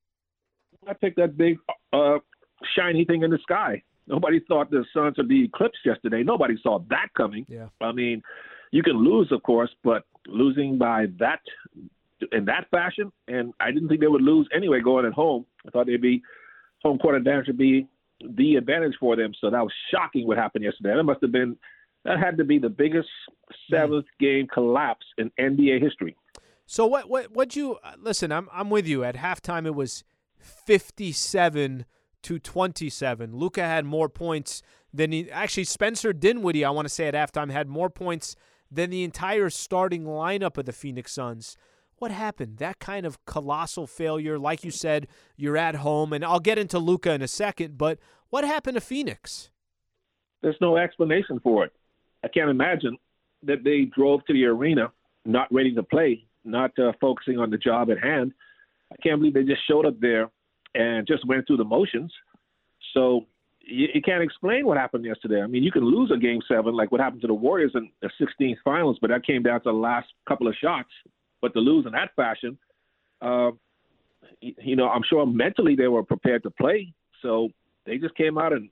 [0.88, 1.58] I picked that big
[1.93, 2.17] uh,
[2.75, 3.84] shiny thing in the sky.
[4.08, 6.23] Nobody thought the Suns would be eclipsed yesterday.
[6.23, 7.45] Nobody saw that coming.
[7.47, 7.67] Yeah.
[7.82, 8.21] I mean,
[8.71, 11.39] you can lose, of course, but losing by that
[12.32, 15.45] in that fashion, and I didn't think they would lose anyway going at home.
[15.67, 16.21] I thought they'd be
[16.82, 17.88] home court advantage would be
[18.21, 19.34] the advantage for them.
[19.41, 20.95] So that was shocking what happened yesterday.
[20.95, 21.58] That must have been
[22.06, 23.10] that had to be the biggest
[23.69, 26.15] seventh game collapse in NBA history.
[26.65, 28.32] So what what what you uh, listen?
[28.32, 29.04] I'm I'm with you.
[29.04, 30.04] At halftime, it was
[30.39, 31.86] 57
[32.23, 33.36] to 27.
[33.36, 34.62] Luka had more points
[34.93, 36.65] than he actually Spencer Dinwiddie.
[36.65, 38.36] I want to say at halftime had more points
[38.71, 41.58] than the entire starting lineup of the Phoenix Suns.
[41.98, 42.58] What happened?
[42.58, 44.38] That kind of colossal failure.
[44.38, 47.78] Like you said, you're at home, and I'll get into Luka in a second.
[47.78, 49.50] But what happened to Phoenix?
[50.42, 51.74] There's no explanation for it.
[52.24, 52.98] I can't imagine
[53.44, 54.92] that they drove to the arena
[55.26, 58.34] not ready to play, not uh, focusing on the job at hand.
[58.92, 60.30] I can't believe they just showed up there
[60.76, 62.14] and just went through the motions.
[62.94, 63.26] So
[63.62, 65.42] you, you, can't explain what happened yesterday.
[65.42, 67.90] I mean, you can lose a game seven, like what happened to the Warriors in
[68.02, 70.90] the 16th finals, but that came down to the last couple of shots.
[71.46, 72.58] But to lose in that fashion,
[73.22, 73.52] uh,
[74.42, 76.92] you know, I'm sure mentally they were prepared to play.
[77.22, 77.50] So
[77.86, 78.72] they just came out and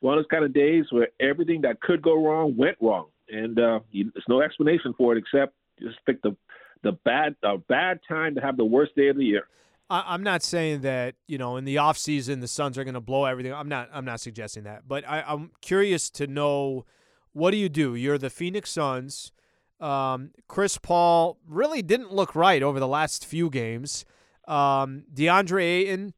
[0.00, 3.58] one of those kind of days where everything that could go wrong went wrong, and
[3.58, 6.36] uh, you, there's no explanation for it except just pick the
[6.82, 9.46] the bad a bad time to have the worst day of the year.
[9.88, 13.00] I'm not saying that you know in the off season the Suns are going to
[13.00, 13.54] blow everything.
[13.54, 13.88] I'm not.
[13.90, 14.86] I'm not suggesting that.
[14.86, 16.84] But I, I'm curious to know
[17.32, 17.94] what do you do?
[17.94, 19.32] You're the Phoenix Suns.
[19.82, 24.04] Um, Chris Paul really didn't look right over the last few games.
[24.46, 26.14] Um, DeAndre Ayton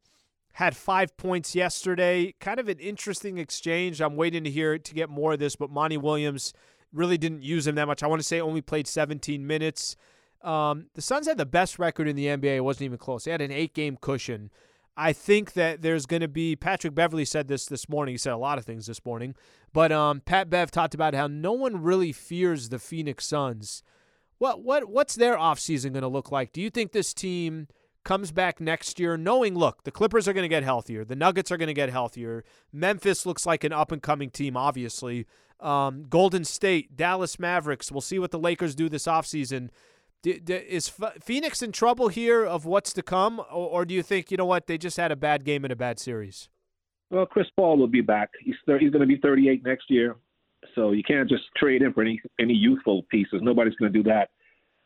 [0.53, 2.35] had five points yesterday.
[2.39, 4.01] Kind of an interesting exchange.
[4.01, 6.53] I'm waiting to hear to get more of this, but Monty Williams
[6.93, 8.03] really didn't use him that much.
[8.03, 9.95] I want to say only played 17 minutes.
[10.43, 12.57] Um, the Suns had the best record in the NBA.
[12.57, 13.23] It wasn't even close.
[13.23, 14.51] They had an eight game cushion.
[14.97, 18.13] I think that there's going to be Patrick Beverley said this this morning.
[18.13, 19.35] He said a lot of things this morning,
[19.73, 23.83] but um, Pat Bev talked about how no one really fears the Phoenix Suns.
[24.37, 26.53] What what what's their offseason going to look like?
[26.53, 27.67] Do you think this team
[28.03, 31.51] comes back next year knowing look, the Clippers are going to get healthier, the Nuggets
[31.51, 35.25] are going to get healthier, Memphis looks like an up and coming team obviously.
[35.59, 39.69] Um, Golden State, Dallas Mavericks, we'll see what the Lakers do this offseason
[40.25, 44.37] is Phoenix in trouble here of what's to come, or, or, do you think you
[44.37, 46.49] know what they just had a bad game and a bad series?
[47.11, 48.31] Well, Chris Paul will be back.
[48.43, 50.15] He's he's going to be 38 next year,
[50.73, 53.39] so you can't just trade him for any any youthful pieces.
[53.41, 54.29] Nobody's going to do that.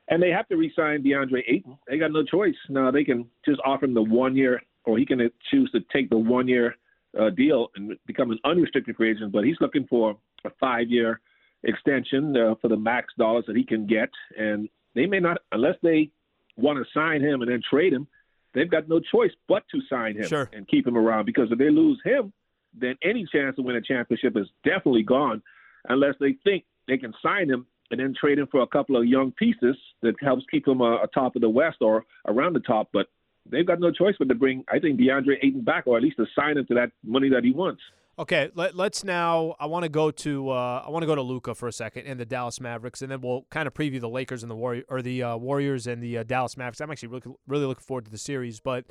[0.09, 1.77] And they have to re-sign DeAndre Ayton.
[1.87, 2.55] They got no choice.
[2.67, 6.09] Now they can just offer him the one year, or he can choose to take
[6.09, 6.75] the one year
[7.19, 9.31] uh, deal and become an unrestricted free agent.
[9.31, 11.21] But he's looking for a five year
[11.63, 14.09] extension uh, for the max dollars that he can get.
[14.37, 16.11] And they may not, unless they
[16.57, 18.07] want to sign him and then trade him,
[18.53, 20.49] they've got no choice but to sign him sure.
[20.53, 21.25] and keep him around.
[21.25, 22.33] Because if they lose him,
[22.73, 25.41] then any chance to win a championship is definitely gone,
[25.87, 29.05] unless they think they can sign him and then trade him for a couple of
[29.05, 32.89] young pieces that helps keep him uh, atop of the West or around the top.
[32.93, 33.07] But
[33.49, 36.17] they've got no choice but to bring, I think, DeAndre Ayton back, or at least
[36.17, 37.81] to sign him to that money that he wants.
[38.19, 39.55] Okay, let, us now.
[39.61, 42.05] I want to go to uh, I want to go to Luka for a second
[42.05, 44.83] and the Dallas Mavericks, and then we'll kind of preview the Lakers and the Warrior
[44.89, 46.81] or the uh, Warriors and the uh, Dallas Mavericks.
[46.81, 48.83] I'm actually really, really looking forward to the series, but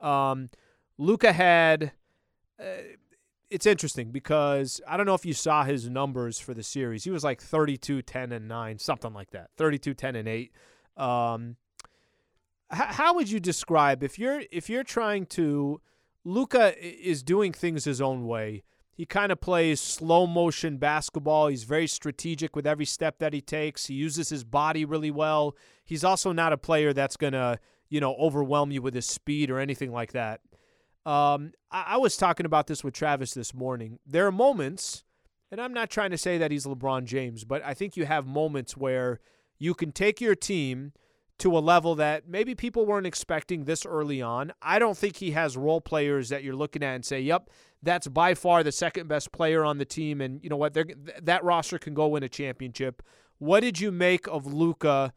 [0.00, 0.48] um,
[0.96, 1.92] Luka had.
[2.58, 2.96] Uh,
[3.50, 7.04] it's interesting because I don't know if you saw his numbers for the series.
[7.04, 9.50] He was like 32, 10, and 9, something like that.
[9.56, 10.52] 32, 10, and 8.
[10.96, 11.56] Um,
[12.70, 15.80] how would you describe if you're if you're trying to
[16.24, 18.62] Luka is doing things his own way.
[18.92, 21.46] He kind of plays slow motion basketball.
[21.46, 23.86] He's very strategic with every step that he takes.
[23.86, 25.56] He uses his body really well.
[25.84, 29.50] He's also not a player that's going to, you know, overwhelm you with his speed
[29.50, 30.40] or anything like that.
[31.06, 33.98] Um, I, I was talking about this with Travis this morning.
[34.06, 35.04] There are moments,
[35.50, 38.26] and I'm not trying to say that he's LeBron James, but I think you have
[38.26, 39.20] moments where
[39.58, 40.92] you can take your team
[41.40, 44.52] to a level that maybe people weren't expecting this early on.
[44.62, 47.50] I don't think he has role players that you're looking at and say, "Yep,
[47.82, 51.44] that's by far the second best player on the team," and you know what, that
[51.44, 53.02] roster can go win a championship.
[53.38, 55.12] What did you make of Luka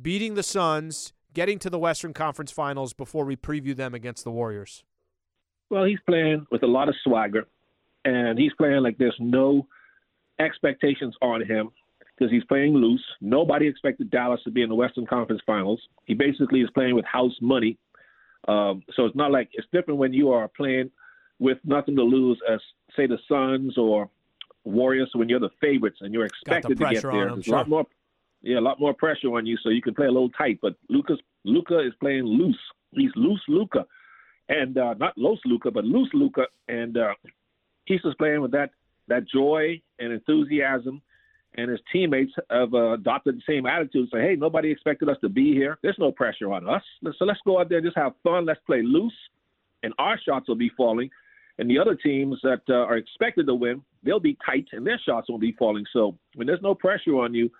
[0.00, 4.32] beating the Suns, getting to the Western Conference Finals before we preview them against the
[4.32, 4.84] Warriors?
[5.70, 7.46] Well, he's playing with a lot of swagger,
[8.04, 9.68] and he's playing like there's no
[10.40, 11.70] expectations on him
[12.16, 13.04] because he's playing loose.
[13.20, 15.80] Nobody expected Dallas to be in the Western Conference Finals.
[16.04, 17.78] He basically is playing with house money.
[18.48, 20.90] Um, so it's not like it's different when you are playing
[21.38, 22.60] with nothing to lose, as
[22.96, 24.10] say the Suns or
[24.64, 27.30] Warriors, when you're the favorites and you're expected to get there.
[27.30, 27.54] There's sure.
[27.54, 27.86] a lot more,
[28.42, 30.58] yeah, a lot more pressure on you, so you can play a little tight.
[30.62, 32.58] But Lucas, Luka is playing loose.
[32.92, 33.86] He's loose Luka,
[34.48, 37.14] and uh, not loose Luka, but loose Luka, and uh,
[37.86, 38.70] he's just playing with that
[39.08, 41.02] that joy and enthusiasm.
[41.54, 44.08] And his teammates have uh, adopted the same attitude.
[44.12, 45.78] Say, hey, nobody expected us to be here.
[45.82, 46.82] There's no pressure on us.
[47.18, 48.46] So let's go out there, and just have fun.
[48.46, 49.12] Let's play loose,
[49.82, 51.10] and our shots will be falling.
[51.58, 54.98] And the other teams that uh, are expected to win, they'll be tight, and their
[55.04, 55.84] shots won't be falling.
[55.92, 57.50] So when there's no pressure on you,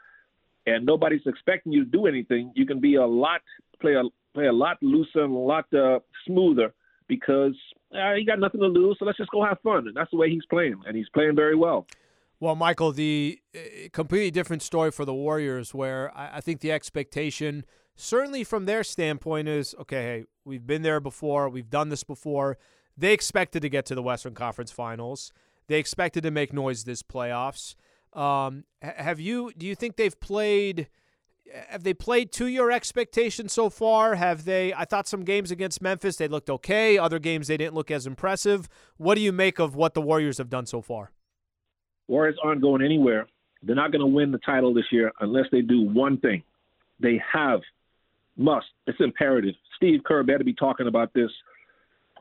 [0.67, 3.43] and nobody's expecting you to do anything, you can be a lot
[3.81, 4.03] play a
[4.33, 6.73] play a lot looser and a lot uh, smoother
[7.09, 7.55] because
[7.95, 8.97] uh, he got nothing to lose.
[8.99, 9.89] So let's just go have fun.
[9.89, 11.87] And that's the way he's playing, and he's playing very well.
[12.43, 13.61] Well, Mychal, the uh,
[13.93, 19.47] completely different story for the Warriors, where I, think the expectation, certainly from their standpoint,
[19.47, 20.03] is okay.
[20.03, 21.49] Hey, we've been there before.
[21.49, 22.59] We've done this before.
[22.99, 25.33] They expected to get to the Western Conference Finals.
[25.69, 27.77] They expected to make noise this playoffs.
[28.13, 29.53] Um, have you?
[29.57, 30.89] Do you think they've played?
[31.69, 34.17] have they played to your expectations so far?
[34.17, 34.75] Have they?
[34.75, 36.99] I thought some games against Memphis they looked okay.
[36.99, 38.69] Other games they didn't look as impressive.
[38.97, 41.13] What do you make of what the Warriors have done so far?
[42.09, 43.27] Warriors aren't going anywhere.
[43.63, 46.43] They're not going to win the title this year unless they do one thing.
[47.01, 47.61] They have,
[48.37, 48.67] must.
[48.87, 49.55] It's imperative.
[49.77, 51.31] Steve Kerr better be talking about this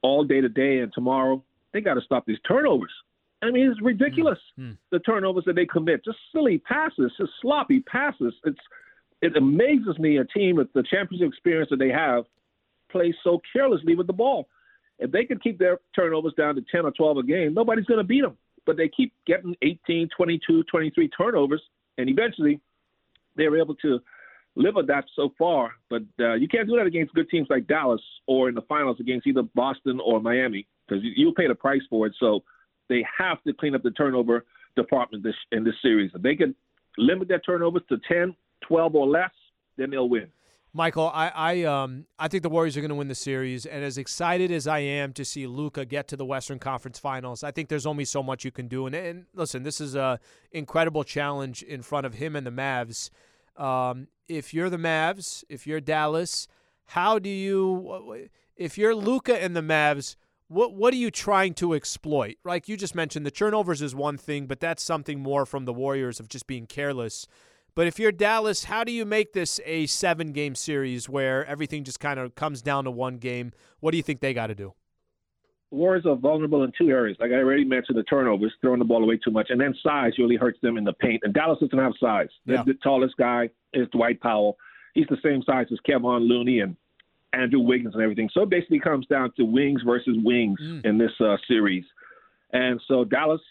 [0.03, 1.43] all day today and tomorrow.
[1.73, 2.91] They got to stop these turnovers.
[3.41, 4.37] I mean, it's ridiculous.
[4.59, 4.73] Mm-hmm.
[4.91, 8.33] The turnovers that they commit, just silly passes, just sloppy passes.
[8.43, 8.59] It's
[9.21, 12.25] it amazes me a team with the championship experience that they have
[12.91, 14.47] plays so carelessly with the ball.
[14.99, 17.99] If they can keep their turnovers down to 10 or 12 a game, nobody's going
[17.99, 18.37] to beat them.
[18.65, 21.61] But they keep getting 18, 22, 23 turnovers,
[21.97, 22.59] and eventually
[23.35, 23.99] they're able to
[24.55, 25.71] live with that so far.
[25.89, 28.97] But uh, you can't do that against good teams like Dallas or in the finals
[28.99, 32.13] against either Boston or Miami because you, you'll pay the price for it.
[32.19, 32.43] So
[32.89, 34.45] they have to clean up the turnover
[34.75, 36.11] department this, in this series.
[36.13, 36.55] If they can
[36.97, 38.35] limit their turnovers to 10,
[38.67, 39.31] 12 or less,
[39.77, 40.27] then they'll win.
[40.75, 43.83] Mychal, I I um I think the Warriors are going to win the series, and
[43.83, 47.51] as excited as I am to see Luka get to the Western Conference Finals, I
[47.51, 48.85] think there's only so much you can do.
[48.85, 50.19] And, and listen, this is a
[50.51, 53.09] incredible challenge in front of him and the Mavs.
[53.57, 56.47] Um, if you're the Mavs, if you're Dallas,
[56.85, 58.29] how do you?
[58.55, 60.15] If you're Luka and the Mavs,
[60.47, 62.37] what what are you trying to exploit?
[62.45, 65.73] Like you just mentioned, the turnovers is one thing, but that's something more from the
[65.73, 67.27] Warriors of just being careless.
[67.73, 71.83] But if you're Dallas, how do you make this a seven game series where everything
[71.83, 73.53] just kind of comes down to one game?
[73.79, 74.73] What do you think they got to do?
[75.71, 77.15] Warriors are vulnerable in two areas.
[77.21, 80.11] Like I already mentioned, the turnovers, throwing the ball away too much, and then size
[80.17, 81.21] really hurts them in the paint.
[81.23, 82.27] And Dallas doesn't have size.
[82.45, 82.63] Yeah.
[82.65, 84.57] The, the tallest guy is Dwight Powell,
[84.93, 86.75] he's the same size as Kevon Looney and
[87.33, 88.29] Andrew Wiggins and everything.
[88.33, 90.85] So it basically comes down to wings versus wings mm.
[90.85, 91.85] in this uh, series.
[92.51, 93.41] And so Dallas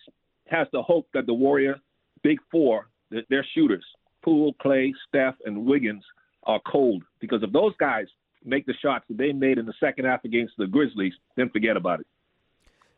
[0.48, 1.76] has the hope that the Warrior
[2.22, 3.84] Big Four, their shooters,
[4.22, 6.04] Poole, Klay, Steph, and Wiggins,
[6.44, 7.02] are cold.
[7.20, 8.06] Because if those guys
[8.44, 11.76] make the shots that they made in the second half against the Grizzlies, then forget
[11.76, 12.06] about it.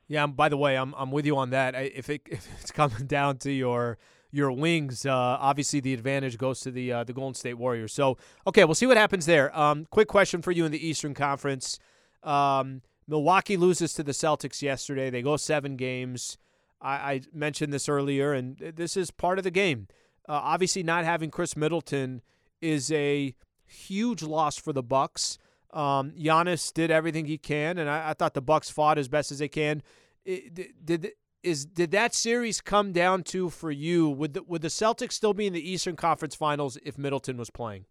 [0.09, 0.27] Yeah.
[0.27, 1.75] By the way, I'm I'm with you on that.
[1.75, 3.99] If it if it's coming down to your
[4.31, 7.93] your wings, uh, obviously the advantage goes to the uh, the Golden State Warriors.
[7.93, 9.57] So okay, we'll see what happens there.
[9.59, 11.79] Um, quick question for you in the Eastern Conference.
[12.23, 15.11] Um, Milwaukee loses to the Celtics yesterday.
[15.11, 16.39] They go seven games.
[16.81, 19.89] I, I mentioned this earlier, and this is part of the game.
[20.29, 22.23] Uh, obviously, not having Khris Middleton
[22.61, 23.35] is a
[23.67, 25.39] huge loss for the Bucks.
[25.73, 29.33] Um, Giannis did everything he can, and I, I, thought the Bucks fought as best
[29.33, 29.83] as they can.
[30.25, 31.13] It, did, did
[31.43, 34.09] is did that series come down to for you?
[34.11, 37.51] Would the, would the Celtics still be in the Eastern Conference Finals if Middleton was
[37.51, 37.87] playing?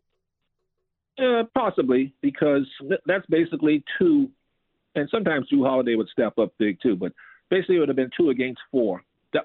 [1.20, 2.66] Uh, possibly, because
[3.06, 4.30] that's basically two,
[4.96, 7.12] and sometimes Jrue Holiday would step up big too, but
[7.50, 9.04] basically it would have been two against four.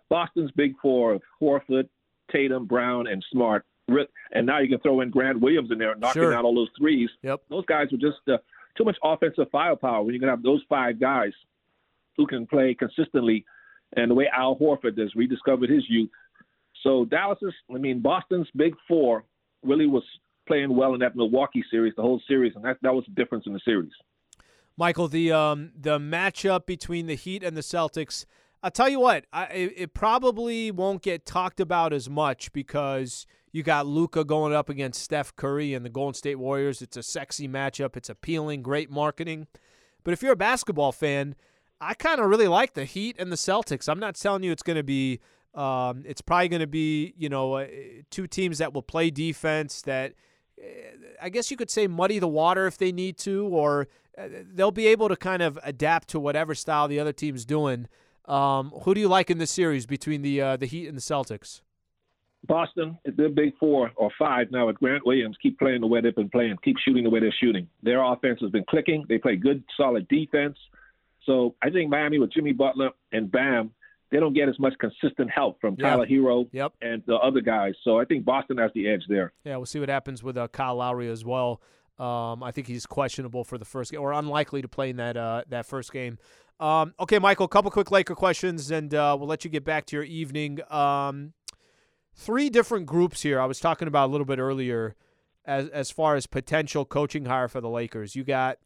[0.08, 1.88] Boston's big four of Horford,
[2.30, 3.64] Tatum, Brown, and Smart.
[3.88, 6.34] And now you can throw in Grant Williams in there, knocking sure.
[6.34, 7.08] out all those threes.
[7.22, 7.42] Yep.
[7.48, 8.38] Those guys were just uh,
[8.76, 11.32] too much offensive firepower when you can have those five guys
[12.16, 13.44] who can play consistently.
[13.96, 16.10] And the way Al Horford has rediscovered his youth.
[16.82, 19.24] So Dallas's, I mean, Boston's big four
[19.62, 20.02] really was
[20.46, 23.46] playing well in that Milwaukee series, the whole series, and that that was the difference
[23.46, 23.92] in the series.
[24.78, 28.26] Mychal, the um the matchup between the Heat and the Celtics.
[28.62, 33.62] I'll tell you what, I, it probably won't get talked about as much because you
[33.62, 36.82] got Luka going up against Steph Curry and the Golden State Warriors.
[36.82, 37.96] It's a sexy matchup.
[37.96, 39.46] It's appealing, great marketing.
[40.04, 41.36] But if you're a basketball fan,
[41.80, 43.88] I kind of really like the Heat and the Celtics.
[43.88, 45.20] I'm not telling you it's going to be.
[45.54, 47.66] Um, it's probably going to be you know uh,
[48.10, 50.12] two teams that will play defense that
[50.62, 50.66] uh,
[51.22, 53.88] I guess you could say muddy the water if they need to, or
[54.18, 57.88] uh, they'll be able to kind of adapt to whatever style the other team's doing.
[58.26, 61.02] Um, who do you like in this series between the uh, the Heat and the
[61.02, 61.60] Celtics?
[62.46, 66.14] Boston, their big four or five now with Grant Williams, keep playing the way they've
[66.14, 67.68] been playing, keep shooting the way they're shooting.
[67.82, 69.04] Their offense has been clicking.
[69.08, 70.56] They play good, solid defense.
[71.24, 73.72] So I think Miami with Jimmy Butler and Bam,
[74.10, 76.72] they don't get as much consistent help from Tyler Herro yep.
[76.80, 77.74] and the other guys.
[77.82, 79.32] So I think Boston has the edge there.
[79.44, 81.60] Yeah, we'll see what happens with uh, Kyle Lowry as well.
[81.98, 85.16] Um, I think he's questionable for the first game, or unlikely to play in that
[85.16, 86.18] uh, that first game.
[86.58, 89.86] Um, okay, Mychal, a couple quick Laker questions, and uh, we'll let you get back
[89.86, 90.60] to your evening.
[90.72, 91.34] Um,
[92.14, 93.40] three different groups here.
[93.40, 94.94] I was talking about a little bit earlier,
[95.44, 98.16] as as far as potential coaching hire for the Lakers.
[98.16, 98.58] You got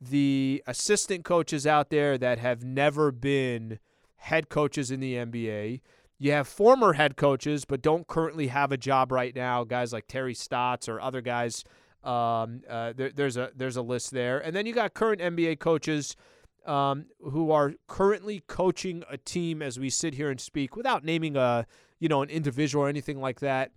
[0.00, 3.78] the assistant coaches out there that have never been
[4.16, 5.80] head coaches in the NBA.
[6.18, 9.64] You have former head coaches, but don't currently have a job right now.
[9.64, 11.64] Guys like Terry Stotts or other guys
[12.04, 15.58] um, uh, there, there's a there's a list there, and then you got current NBA
[15.58, 16.16] coaches
[16.66, 21.36] um, who are currently coaching a team as we sit here and speak, without naming
[21.36, 21.66] a
[21.98, 23.72] you know an individual or anything like that.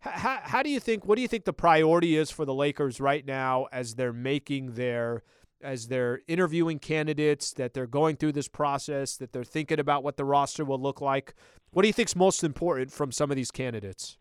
[0.00, 1.06] How, how do you think?
[1.06, 4.74] What do you think the priority is for the Lakers right now as they're making
[4.74, 5.22] their
[5.62, 10.16] as they're interviewing candidates, that they're going through this process, that they're thinking about what
[10.16, 11.34] the roster will look like?
[11.70, 14.18] What do you think's most important from some of these candidates?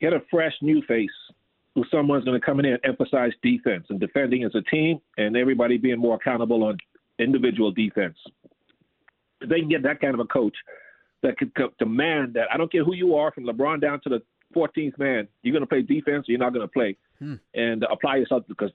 [0.00, 1.10] Get a fresh new face
[1.74, 5.36] who someone's going to come in and emphasize defense and defending as a team and
[5.36, 6.78] everybody being more accountable on
[7.20, 8.16] individual defense.
[9.40, 10.56] If they can get that kind of a coach
[11.22, 14.22] that could demand that, I don't care who you are, from LeBron down to the
[14.54, 16.96] 14th man, you're going to play defense or you're not going to play.
[17.18, 17.34] Hmm.
[17.54, 18.70] And apply yourself because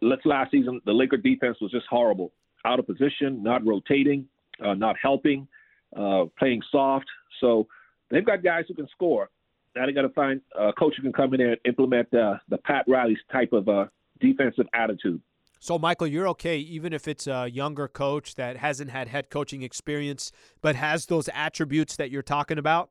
[0.00, 2.32] let's last season, the Laker defense was just horrible.
[2.64, 4.26] Out of position, not rotating,
[4.64, 5.48] uh, not helping,
[5.96, 7.06] uh, playing soft.
[7.40, 7.66] So
[8.10, 9.30] they've got guys who can score.
[9.74, 12.34] Now they got to find a coach who can come in there and implement uh,
[12.48, 13.86] the Pat Riley's type of uh,
[14.20, 15.20] defensive attitude.
[15.62, 19.62] So, Mychal, you're okay, even if it's a younger coach that hasn't had head coaching
[19.62, 22.90] experience, but has those attributes that you're talking about.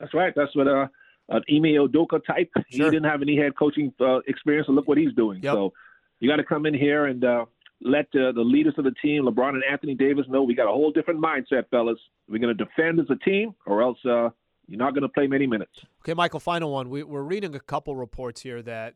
[0.00, 0.32] That's right.
[0.34, 0.86] That's what uh,
[1.28, 2.48] an Ime Udoka type.
[2.54, 2.62] Sure.
[2.68, 5.42] He didn't have any head coaching uh, experience, and look what he's doing.
[5.42, 5.52] Yep.
[5.52, 5.74] So,
[6.20, 7.44] you got to come in here and uh,
[7.82, 10.72] let uh, the leaders of the team, LeBron and Anthony Davis, know we got a
[10.72, 11.98] whole different mindset, fellas.
[12.30, 14.30] We're going to defend as a team, or else uh,
[14.68, 15.72] you're not going to play many minutes.
[16.00, 16.88] Okay, Mychal, final one.
[16.88, 18.94] We, are reading a couple reports here that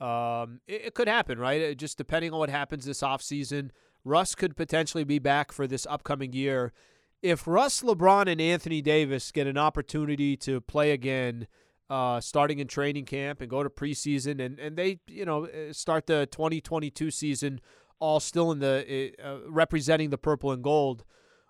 [0.00, 1.60] um, it, it, could happen, right?
[1.60, 3.70] It, just depending on what happens this offseason,
[4.04, 6.72] Russ could potentially be back for this upcoming year.
[7.20, 11.48] If Russ, LeBron, and Anthony Davis get an opportunity to play again,
[11.90, 15.72] uh, starting in training camp and go to preseason, and, and they, you know, uh,
[15.72, 17.60] start the 2022 season
[18.00, 21.04] all still in the uh, representing the purple and gold.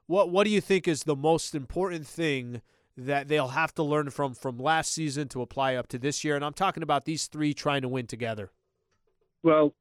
[0.07, 2.63] What what do you think is the most important thing
[2.99, 6.37] that they'll have to learn from from last season to apply up to this year?
[6.37, 8.51] And I'm talking about these three trying to win together.
[9.43, 9.75] Well,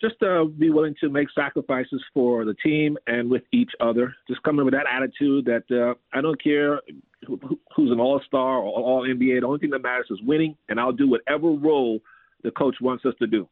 [0.00, 4.14] just uh, be willing to make sacrifices for the team and with each other.
[4.28, 6.80] Just coming with that attitude that uh, I don't care
[7.26, 7.38] who,
[7.74, 9.40] who's an all star or all NBA.
[9.40, 12.00] The only thing that matters is winning, and I'll do whatever role
[12.44, 13.48] the coach wants us to do.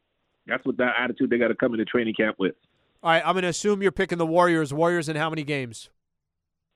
[0.46, 2.54] That's what that attitude they got to come into training camp with.
[3.02, 4.72] All right, I'm going to assume you're picking the Warriors.
[4.72, 5.90] Warriors in how many games?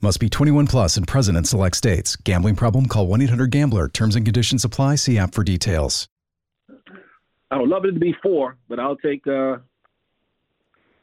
[0.00, 2.14] Must be 21 plus and present in select states.
[2.14, 2.86] Gambling problem?
[2.86, 3.88] Call 1 800 GAMBLER.
[3.88, 4.94] Terms and conditions apply.
[4.94, 6.06] See app for details.
[7.50, 9.56] I would love it to be four, but I'll take uh,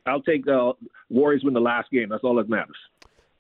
[0.05, 0.73] I'll take uh,
[1.09, 2.07] Warriors win the last game.
[2.09, 2.77] That's all that matters.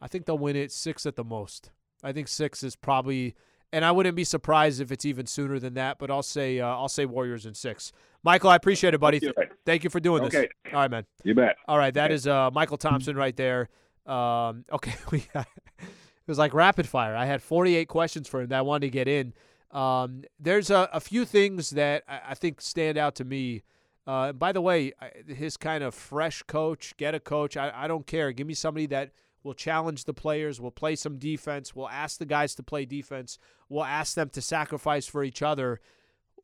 [0.01, 1.71] I think they'll win it six at the most.
[2.03, 3.35] I think six is probably,
[3.71, 5.99] and I wouldn't be surprised if it's even sooner than that.
[5.99, 7.93] But I'll say uh, I'll say Warriors in six.
[8.25, 9.21] Mychal, I appreciate it, buddy.
[9.65, 10.41] Thank you for doing okay.
[10.41, 10.73] this.
[10.73, 11.05] All right, man.
[11.23, 11.55] You bet.
[11.67, 12.15] All right, that okay.
[12.15, 13.69] is uh, Mychal Thompson right there.
[14.05, 17.15] Um, okay, we it was like rapid fire.
[17.15, 19.33] I had 48 questions for him that I wanted to get in.
[19.71, 23.63] Um, there's a, a, few things that I, I, think stand out to me.
[24.07, 24.93] Uh, by the way,
[25.27, 27.57] his kind of fresh coach, get a coach.
[27.57, 28.31] I, I don't care.
[28.31, 29.11] Give me somebody that
[29.43, 33.37] will challenge the players, will play some defense, will ask the guys to play defense,
[33.69, 35.79] will ask them to sacrifice for each other.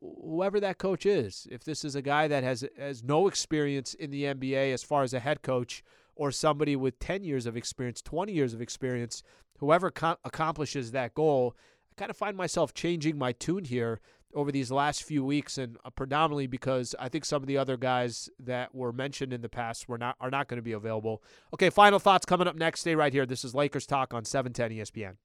[0.00, 4.10] Whoever that coach is, if this is a guy that has has no experience in
[4.10, 5.82] the NBA as far as a head coach,
[6.14, 9.22] or somebody with 10 years of experience, 20 years of experience,
[9.58, 11.56] whoever co- accomplishes that goal,
[11.90, 14.00] I kind of find myself changing my tune here
[14.34, 17.76] over these last few weeks, and uh, predominantly because I think some of the other
[17.76, 21.22] guys that were mentioned in the past were not are not going to be available.
[21.52, 22.80] Okay, final thoughts coming up next.
[22.80, 23.26] Stay right here.
[23.26, 25.16] This is Lakers Talk on 710 ESPN.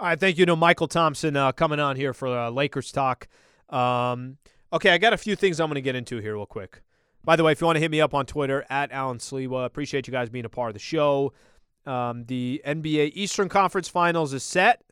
[0.00, 3.28] All right, thank you to Mychal Thompson uh, coming on here for uh, Lakers Talk.
[3.68, 4.38] Um,
[4.72, 6.82] okay, I got a few things I'm going to get into here real quick.
[7.24, 9.64] By the way, if you want to hit me up on Twitter at Alan Sliwa,
[9.64, 11.32] appreciate you guys being a part of the show.
[11.86, 14.82] Um, the NBA Eastern Conference Finals is set.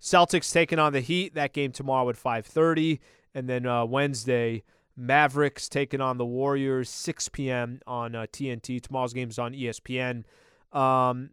[0.00, 1.34] Celtics taking on the Heat.
[1.34, 3.00] That game tomorrow at 5:30,
[3.34, 4.62] and then uh, Wednesday,
[4.96, 7.80] Mavericks taking on the Warriors 6 p.m.
[7.86, 8.80] on uh, TNT.
[8.80, 10.24] Tomorrow's game is on ESPN.
[10.72, 11.30] Um,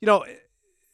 [0.00, 0.24] you know,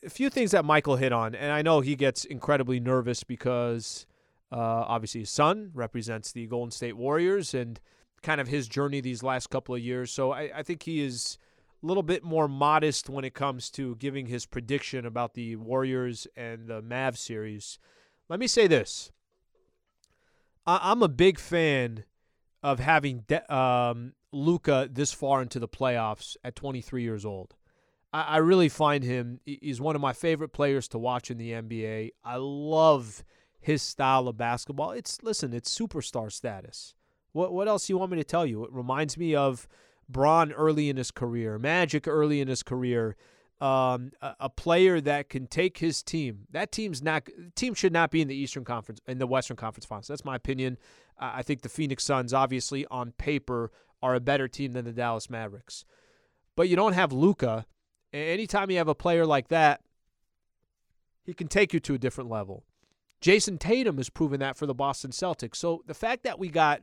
[0.04, 4.06] a few things that Mychal hit on, and I know he gets incredibly nervous because
[4.52, 7.80] uh, obviously his son represents the Golden State Warriors, and
[8.24, 10.10] kind of his journey these last couple of years.
[10.10, 11.38] So I, I think he is
[11.82, 16.26] a little bit more modest when it comes to giving his prediction about the Warriors
[16.36, 17.78] and the Mavs series.
[18.28, 19.12] Let me say this
[20.66, 22.04] I, am a big fan
[22.62, 27.54] of having de- um, Luka this far into the playoffs at 23 years old.
[28.12, 31.52] I, I really find him, he's one of my favorite players to watch in the
[31.52, 32.12] NBA.
[32.24, 33.22] I love
[33.60, 34.92] his style of basketball.
[34.92, 36.94] It's, listen, it's superstar status.
[37.34, 38.64] What what else do you want me to tell you?
[38.64, 39.68] It reminds me of
[40.08, 43.16] Bron early in his career, Magic early in his career.
[43.60, 46.46] Um, a, a, player that can take his team.
[46.50, 49.84] That team's not team should not be in the Eastern Conference in the Western Conference
[49.84, 50.08] Finals.
[50.08, 50.76] That's my opinion.
[51.18, 53.70] Uh, I think the Phoenix Suns, obviously on paper,
[54.02, 55.84] are a better team than the Dallas Mavericks.
[56.56, 57.64] But you don't have Luka.
[58.12, 59.80] Anytime you have a player like that,
[61.24, 62.64] he can take you to a different level.
[63.20, 65.56] Jayson Tatum has proven that for the Boston Celtics.
[65.56, 66.82] So the fact that we got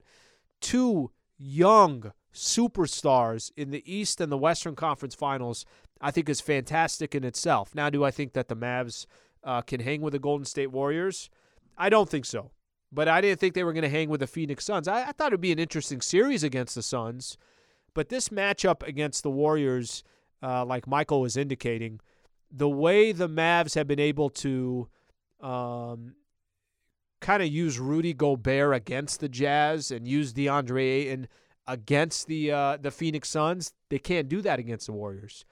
[0.61, 5.65] two young superstars in the East and the Western Conference Finals,
[5.99, 7.75] I think is fantastic in itself.
[7.75, 9.05] Now, do I think that the Mavs
[9.43, 11.29] uh, can hang with the Golden State Warriors?
[11.77, 12.51] I don't think so.
[12.91, 14.87] But I didn't think they were going to hang with the Phoenix Suns.
[14.87, 17.37] I, I thought it would be an interesting series against the Suns.
[17.93, 20.03] But this matchup against the Warriors,
[20.43, 21.99] uh, like Mychal was indicating,
[22.51, 24.89] the way the Mavs have been able to
[25.41, 26.15] um,
[27.21, 31.27] kind of use Rudy Gobert against the Jazz and use DeAndre Ayton
[31.67, 35.45] against the uh, the Phoenix Suns, they can't do that against the Warriors.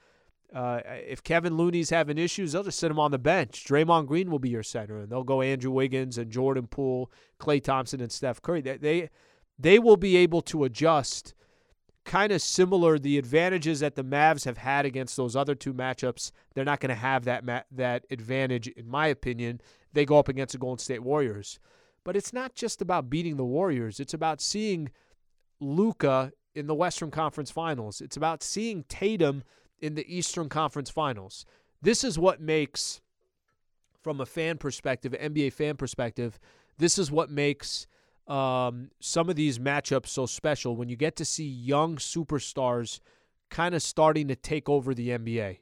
[0.54, 3.64] Uh, if Kevon Looney's having issues, they'll just sit him on the bench.
[3.64, 7.62] Draymond Green will be your center, and they'll go Andrew Wiggins and Jordan Poole, Klay
[7.62, 8.60] Thompson, and Steph Curry.
[8.60, 9.10] They they,
[9.58, 11.34] they will be able to adjust,
[12.04, 16.32] kind of similar the advantages that the Mavs have had against those other two matchups.
[16.54, 19.60] They're not going to have that ma- that advantage, in my opinion,
[19.92, 21.58] they go up against the Golden State Warriors.
[22.04, 24.00] But it's not just about beating the Warriors.
[24.00, 24.90] It's about seeing
[25.60, 28.00] Luka in the Western Conference Finals.
[28.00, 29.42] It's about seeing Tatum
[29.78, 31.44] in the Eastern Conference Finals.
[31.82, 33.00] This is what makes,
[34.02, 36.38] from a fan perspective, NBA fan perspective,
[36.78, 37.86] This is what makes
[38.26, 43.00] um, some of these matchups so special when you get to see young superstars
[43.50, 45.58] kind of starting to take over the NBA.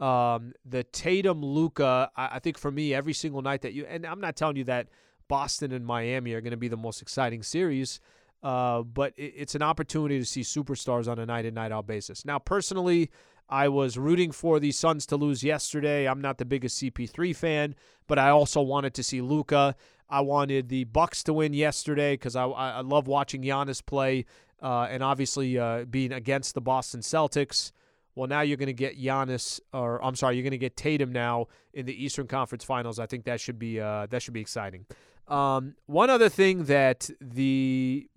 [0.00, 4.06] Um, the Tatum Luka, I, I, think for me, every single night that you, and
[4.06, 4.86] I'm not telling you that
[5.26, 7.98] Boston and Miami are going to be the most exciting series,
[8.44, 11.88] uh, but it, it's an opportunity to see superstars on a night in, night out
[11.88, 12.24] basis.
[12.24, 13.10] Now, personally,
[13.48, 16.06] I was rooting for the Suns to lose yesterday.
[16.06, 17.74] I'm not the biggest CP3 fan,
[18.06, 19.74] but I also wanted to see Luka.
[20.08, 24.26] I wanted the Bucks to win yesterday because I, I love watching Giannis play,
[24.62, 27.72] uh, and obviously uh, being against the Boston Celtics.
[28.18, 31.12] Well, now you're going to get Giannis, or I'm sorry, you're going to get Tatum
[31.12, 32.98] now in the Eastern Conference Finals.
[32.98, 34.86] I think that should be uh, that should be exciting.
[35.28, 38.08] Um, one other thing that the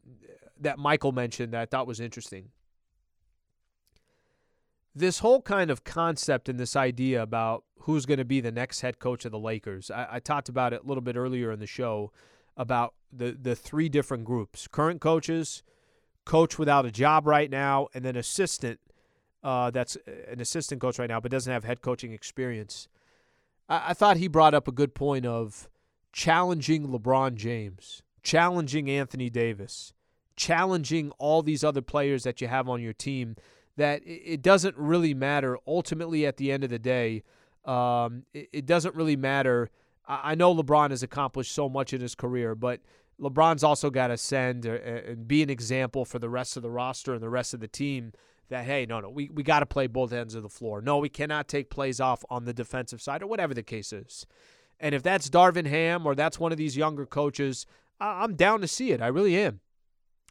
[0.59, 2.49] that Mychal mentioned that I thought was interesting.
[4.95, 8.81] This whole kind of concept and this idea about who's going to be the next
[8.81, 9.91] head coach of the Lakers.
[9.91, 12.11] I, I talked about it a little bit earlier in the show
[12.57, 15.61] about the the three different groups: current coaches,
[16.25, 18.79] coach without a job right now, and then assistant
[19.43, 19.97] uh, that's
[20.29, 22.87] an assistant coach right now, but doesn't have head coaching experience.
[23.67, 25.69] I, I thought he brought up a good point of
[26.13, 29.93] challenging LeBron James, challenging Anthony Davis,
[30.35, 33.35] challenging all these other players that you have on your team.
[33.77, 35.57] That it doesn't really matter.
[35.65, 37.23] Ultimately, at the end of the day,
[37.65, 39.69] um, it, it doesn't really matter.
[40.05, 42.81] I, I know LeBron has accomplished so much in his career, but
[43.19, 47.13] LeBron's also got to send and be an example for the rest of the roster
[47.13, 48.11] and the rest of the team
[48.51, 50.81] that hey, no, no, we, we got to play both ends of the floor.
[50.81, 54.27] No, we cannot take plays off on the defensive side or whatever the case is.
[54.79, 57.65] And if that's Darvin Ham or that's one of these younger coaches,
[57.99, 59.01] I'm down to see it.
[59.01, 59.61] I really am.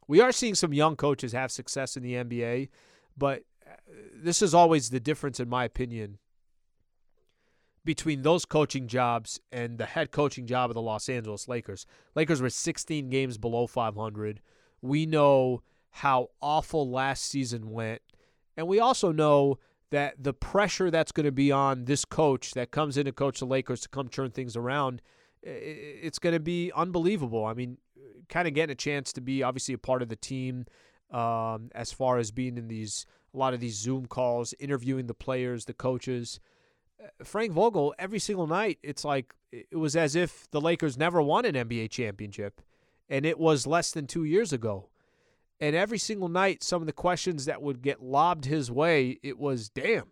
[0.06, 2.68] We are seeing some young coaches have success in the NBA,
[3.16, 3.74] but uh,
[4.14, 6.18] this is always the difference, in my opinion,
[7.84, 11.86] between those coaching jobs and the head coaching job of the Los Angeles Lakers.
[12.14, 14.40] Lakers were 16 games below 500.
[14.82, 18.02] We know how awful last season went.
[18.56, 19.58] And we also know
[19.90, 23.40] that the pressure that's going to be on this coach that comes in to coach
[23.40, 25.02] the Lakers to come turn things around,
[25.42, 27.44] it's going to be unbelievable.
[27.44, 27.78] I mean,
[28.28, 30.66] kind of getting a chance to be obviously a part of the team
[31.10, 35.14] um, as far as being in these a lot of these Zoom calls, interviewing the
[35.14, 36.40] players, the coaches.
[37.02, 41.22] Uh, Frank Vogel, every single night, it's like it was as if the Lakers never
[41.22, 42.60] won an NBA championship,
[43.08, 44.89] and it was less than two years ago.
[45.60, 49.38] And every single night, some of the questions that would get lobbed his way, it
[49.38, 50.08] was damn.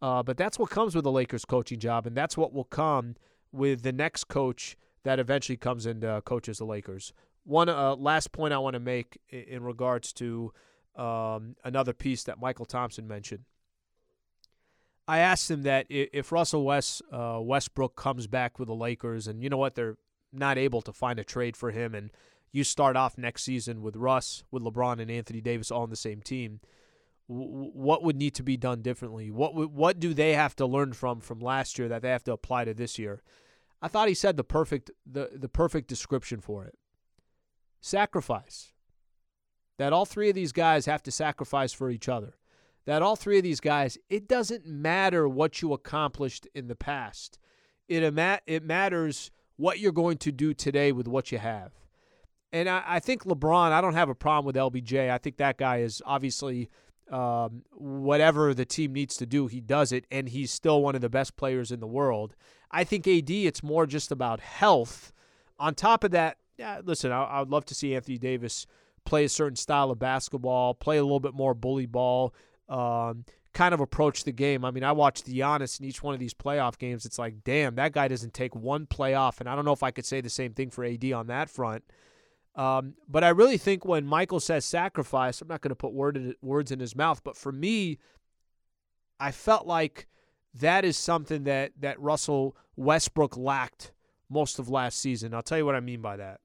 [0.00, 3.16] Uh, but that's what comes with the Lakers coaching job, and that's what will come
[3.52, 7.12] with the next coach that eventually comes and uh, coaches the Lakers.
[7.44, 10.52] One uh, last point I want to make in regards to
[10.96, 13.44] um, another piece that Mychal Thompson mentioned.
[15.06, 19.42] I asked him that if Russell West uh, Westbrook comes back with the Lakers, and
[19.42, 19.96] you know what, they're
[20.32, 22.10] not able to find a trade for him, and
[22.52, 25.96] you start off next season with Russ, with LeBron and Anthony Davis all on the
[25.96, 26.60] same team.
[27.26, 29.30] what would need to be done differently?
[29.30, 32.32] What what do they have to learn from from last year that they have to
[32.32, 33.22] apply to this year?
[33.80, 36.76] I thought he said the perfect the, the perfect description for it.
[37.80, 38.72] Sacrifice.
[39.78, 42.34] That all three of these guys have to sacrifice for each other.
[42.84, 47.38] That all three of these guys, it doesn't matter what you accomplished in the past.
[47.88, 48.02] It,
[48.46, 51.79] it matters what you're going to do today with what you have.
[52.52, 55.10] And I, I think LeBron, I don't have a problem with LBJ.
[55.10, 56.68] I think that guy is obviously
[57.10, 61.00] um, whatever the team needs to do, he does it, and he's still one of
[61.00, 62.34] the best players in the world.
[62.70, 65.12] I think AD, it's more just about health.
[65.58, 68.66] On top of that, yeah, listen, I, I would love to see Anthony Davis
[69.04, 72.34] play a certain style of basketball, play a little bit more bully ball,
[72.68, 74.64] um, kind of approach the game.
[74.64, 77.04] I mean, I watched Giannis in each one of these playoff games.
[77.04, 79.90] It's like, damn, that guy doesn't take one playoff, and I don't know if I
[79.90, 81.82] could say the same thing for AD on that front.
[82.60, 86.18] Um, but I really think when Mychal says sacrifice, I'm not going to put word
[86.18, 87.98] in, words in his mouth, but for me,
[89.18, 90.06] I felt like
[90.52, 93.92] that is something that, that Russell Westbrook lacked
[94.28, 95.32] most of last season.
[95.32, 96.40] I'll tell you what I mean by that.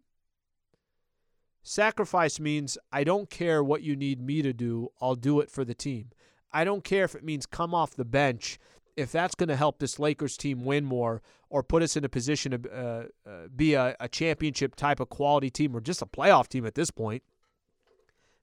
[1.63, 5.65] Sacrifice means I don't care what you need me to do, I'll do it for
[5.65, 6.11] the team.
[6.49, 8.57] I don't care if it means come off the bench
[8.95, 12.09] if that's going to help this Lakers team win more or put us in a
[12.09, 16.05] position to uh, uh, be a, a, championship type of quality team or just a
[16.05, 17.23] playoff team at this point,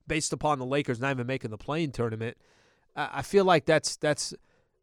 [0.07, 2.37] based upon the Lakers not even making the playing tournament,
[2.95, 4.35] I feel like that's that's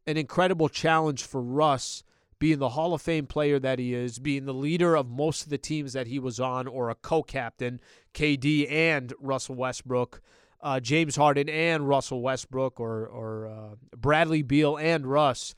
[0.08, 2.04] an incredible challenge for Russ,
[2.40, 5.50] being the Hall of Fame player that he is, being the leader of most of
[5.50, 7.80] the teams that he was on, or a co-captain,
[8.14, 10.22] KD and Russell Westbrook
[10.62, 15.54] uh, James Harden and Russell Westbrook or or uh, Bradley Beal and Russ.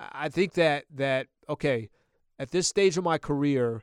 [0.00, 1.90] I think that that okay,
[2.38, 3.82] at this stage of my career,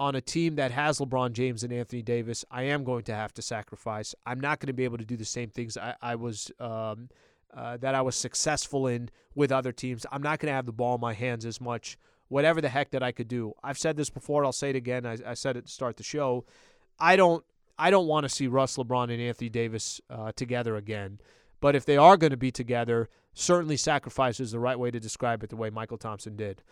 [0.00, 3.34] on a team that has LeBron James and Anthony Davis, I am going to have
[3.34, 4.14] to sacrifice.
[4.24, 7.10] I'm not going to be able to do the same things I, I was um,
[7.54, 10.06] uh, that I was successful in with other teams.
[10.10, 11.98] I'm not going to have the ball in my hands as much.
[12.28, 13.52] Whatever the heck that I could do.
[13.62, 14.44] I've said this before.
[14.44, 15.04] I'll say it again.
[15.04, 16.46] I, I said it to start the show.
[16.98, 17.44] I don't.
[17.80, 21.18] I don't want to see Russ, LeBron, and Anthony Davis uh, together again.
[21.60, 25.00] But if they are going to be together, certainly sacrifice is the right way to
[25.00, 25.48] describe it.
[25.48, 26.62] The way Mychal Thompson did.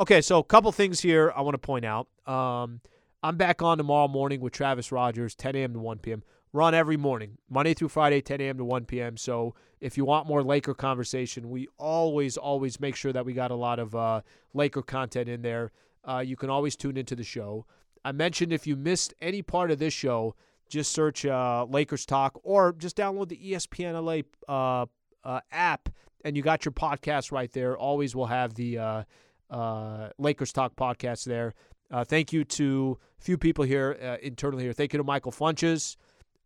[0.00, 2.08] Okay, so a couple things here I want to point out.
[2.26, 2.80] Um,
[3.22, 5.72] I'm back on tomorrow morning with Travis Rogers, 10 a.m.
[5.74, 6.24] to 1 p.m.
[6.52, 8.58] Run every morning, Monday through Friday, 10 a.m.
[8.58, 9.16] to 1 p.m.
[9.16, 13.50] So if you want more Laker conversation, we always, always make sure that we got
[13.52, 15.70] a lot of uh, Laker content in there.
[16.04, 17.66] Uh, you can always tune into the show.
[18.04, 20.34] I mentioned if you missed any part of this show,
[20.68, 24.86] just search uh, Lakers Talk or just download the ESPN LA uh,
[25.24, 25.88] uh, app,
[26.24, 27.76] and you got your podcast right there.
[27.76, 29.02] Always will have the uh,
[29.50, 31.54] uh, Lakers Talk podcast there.
[32.06, 33.92] Thank you to a few people here
[34.22, 34.72] internally here.
[34.72, 35.96] Thank you to Michael Funches.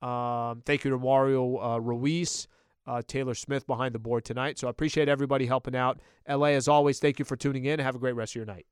[0.03, 2.47] Um, thank you to Mario Ruiz,
[2.87, 4.59] uh, Taylor Smith behind the board tonight.
[4.59, 6.01] So I appreciate everybody helping out.
[6.29, 7.81] LA, as always, thank you for tuning in.
[7.81, 8.67] Have a great rest of your night.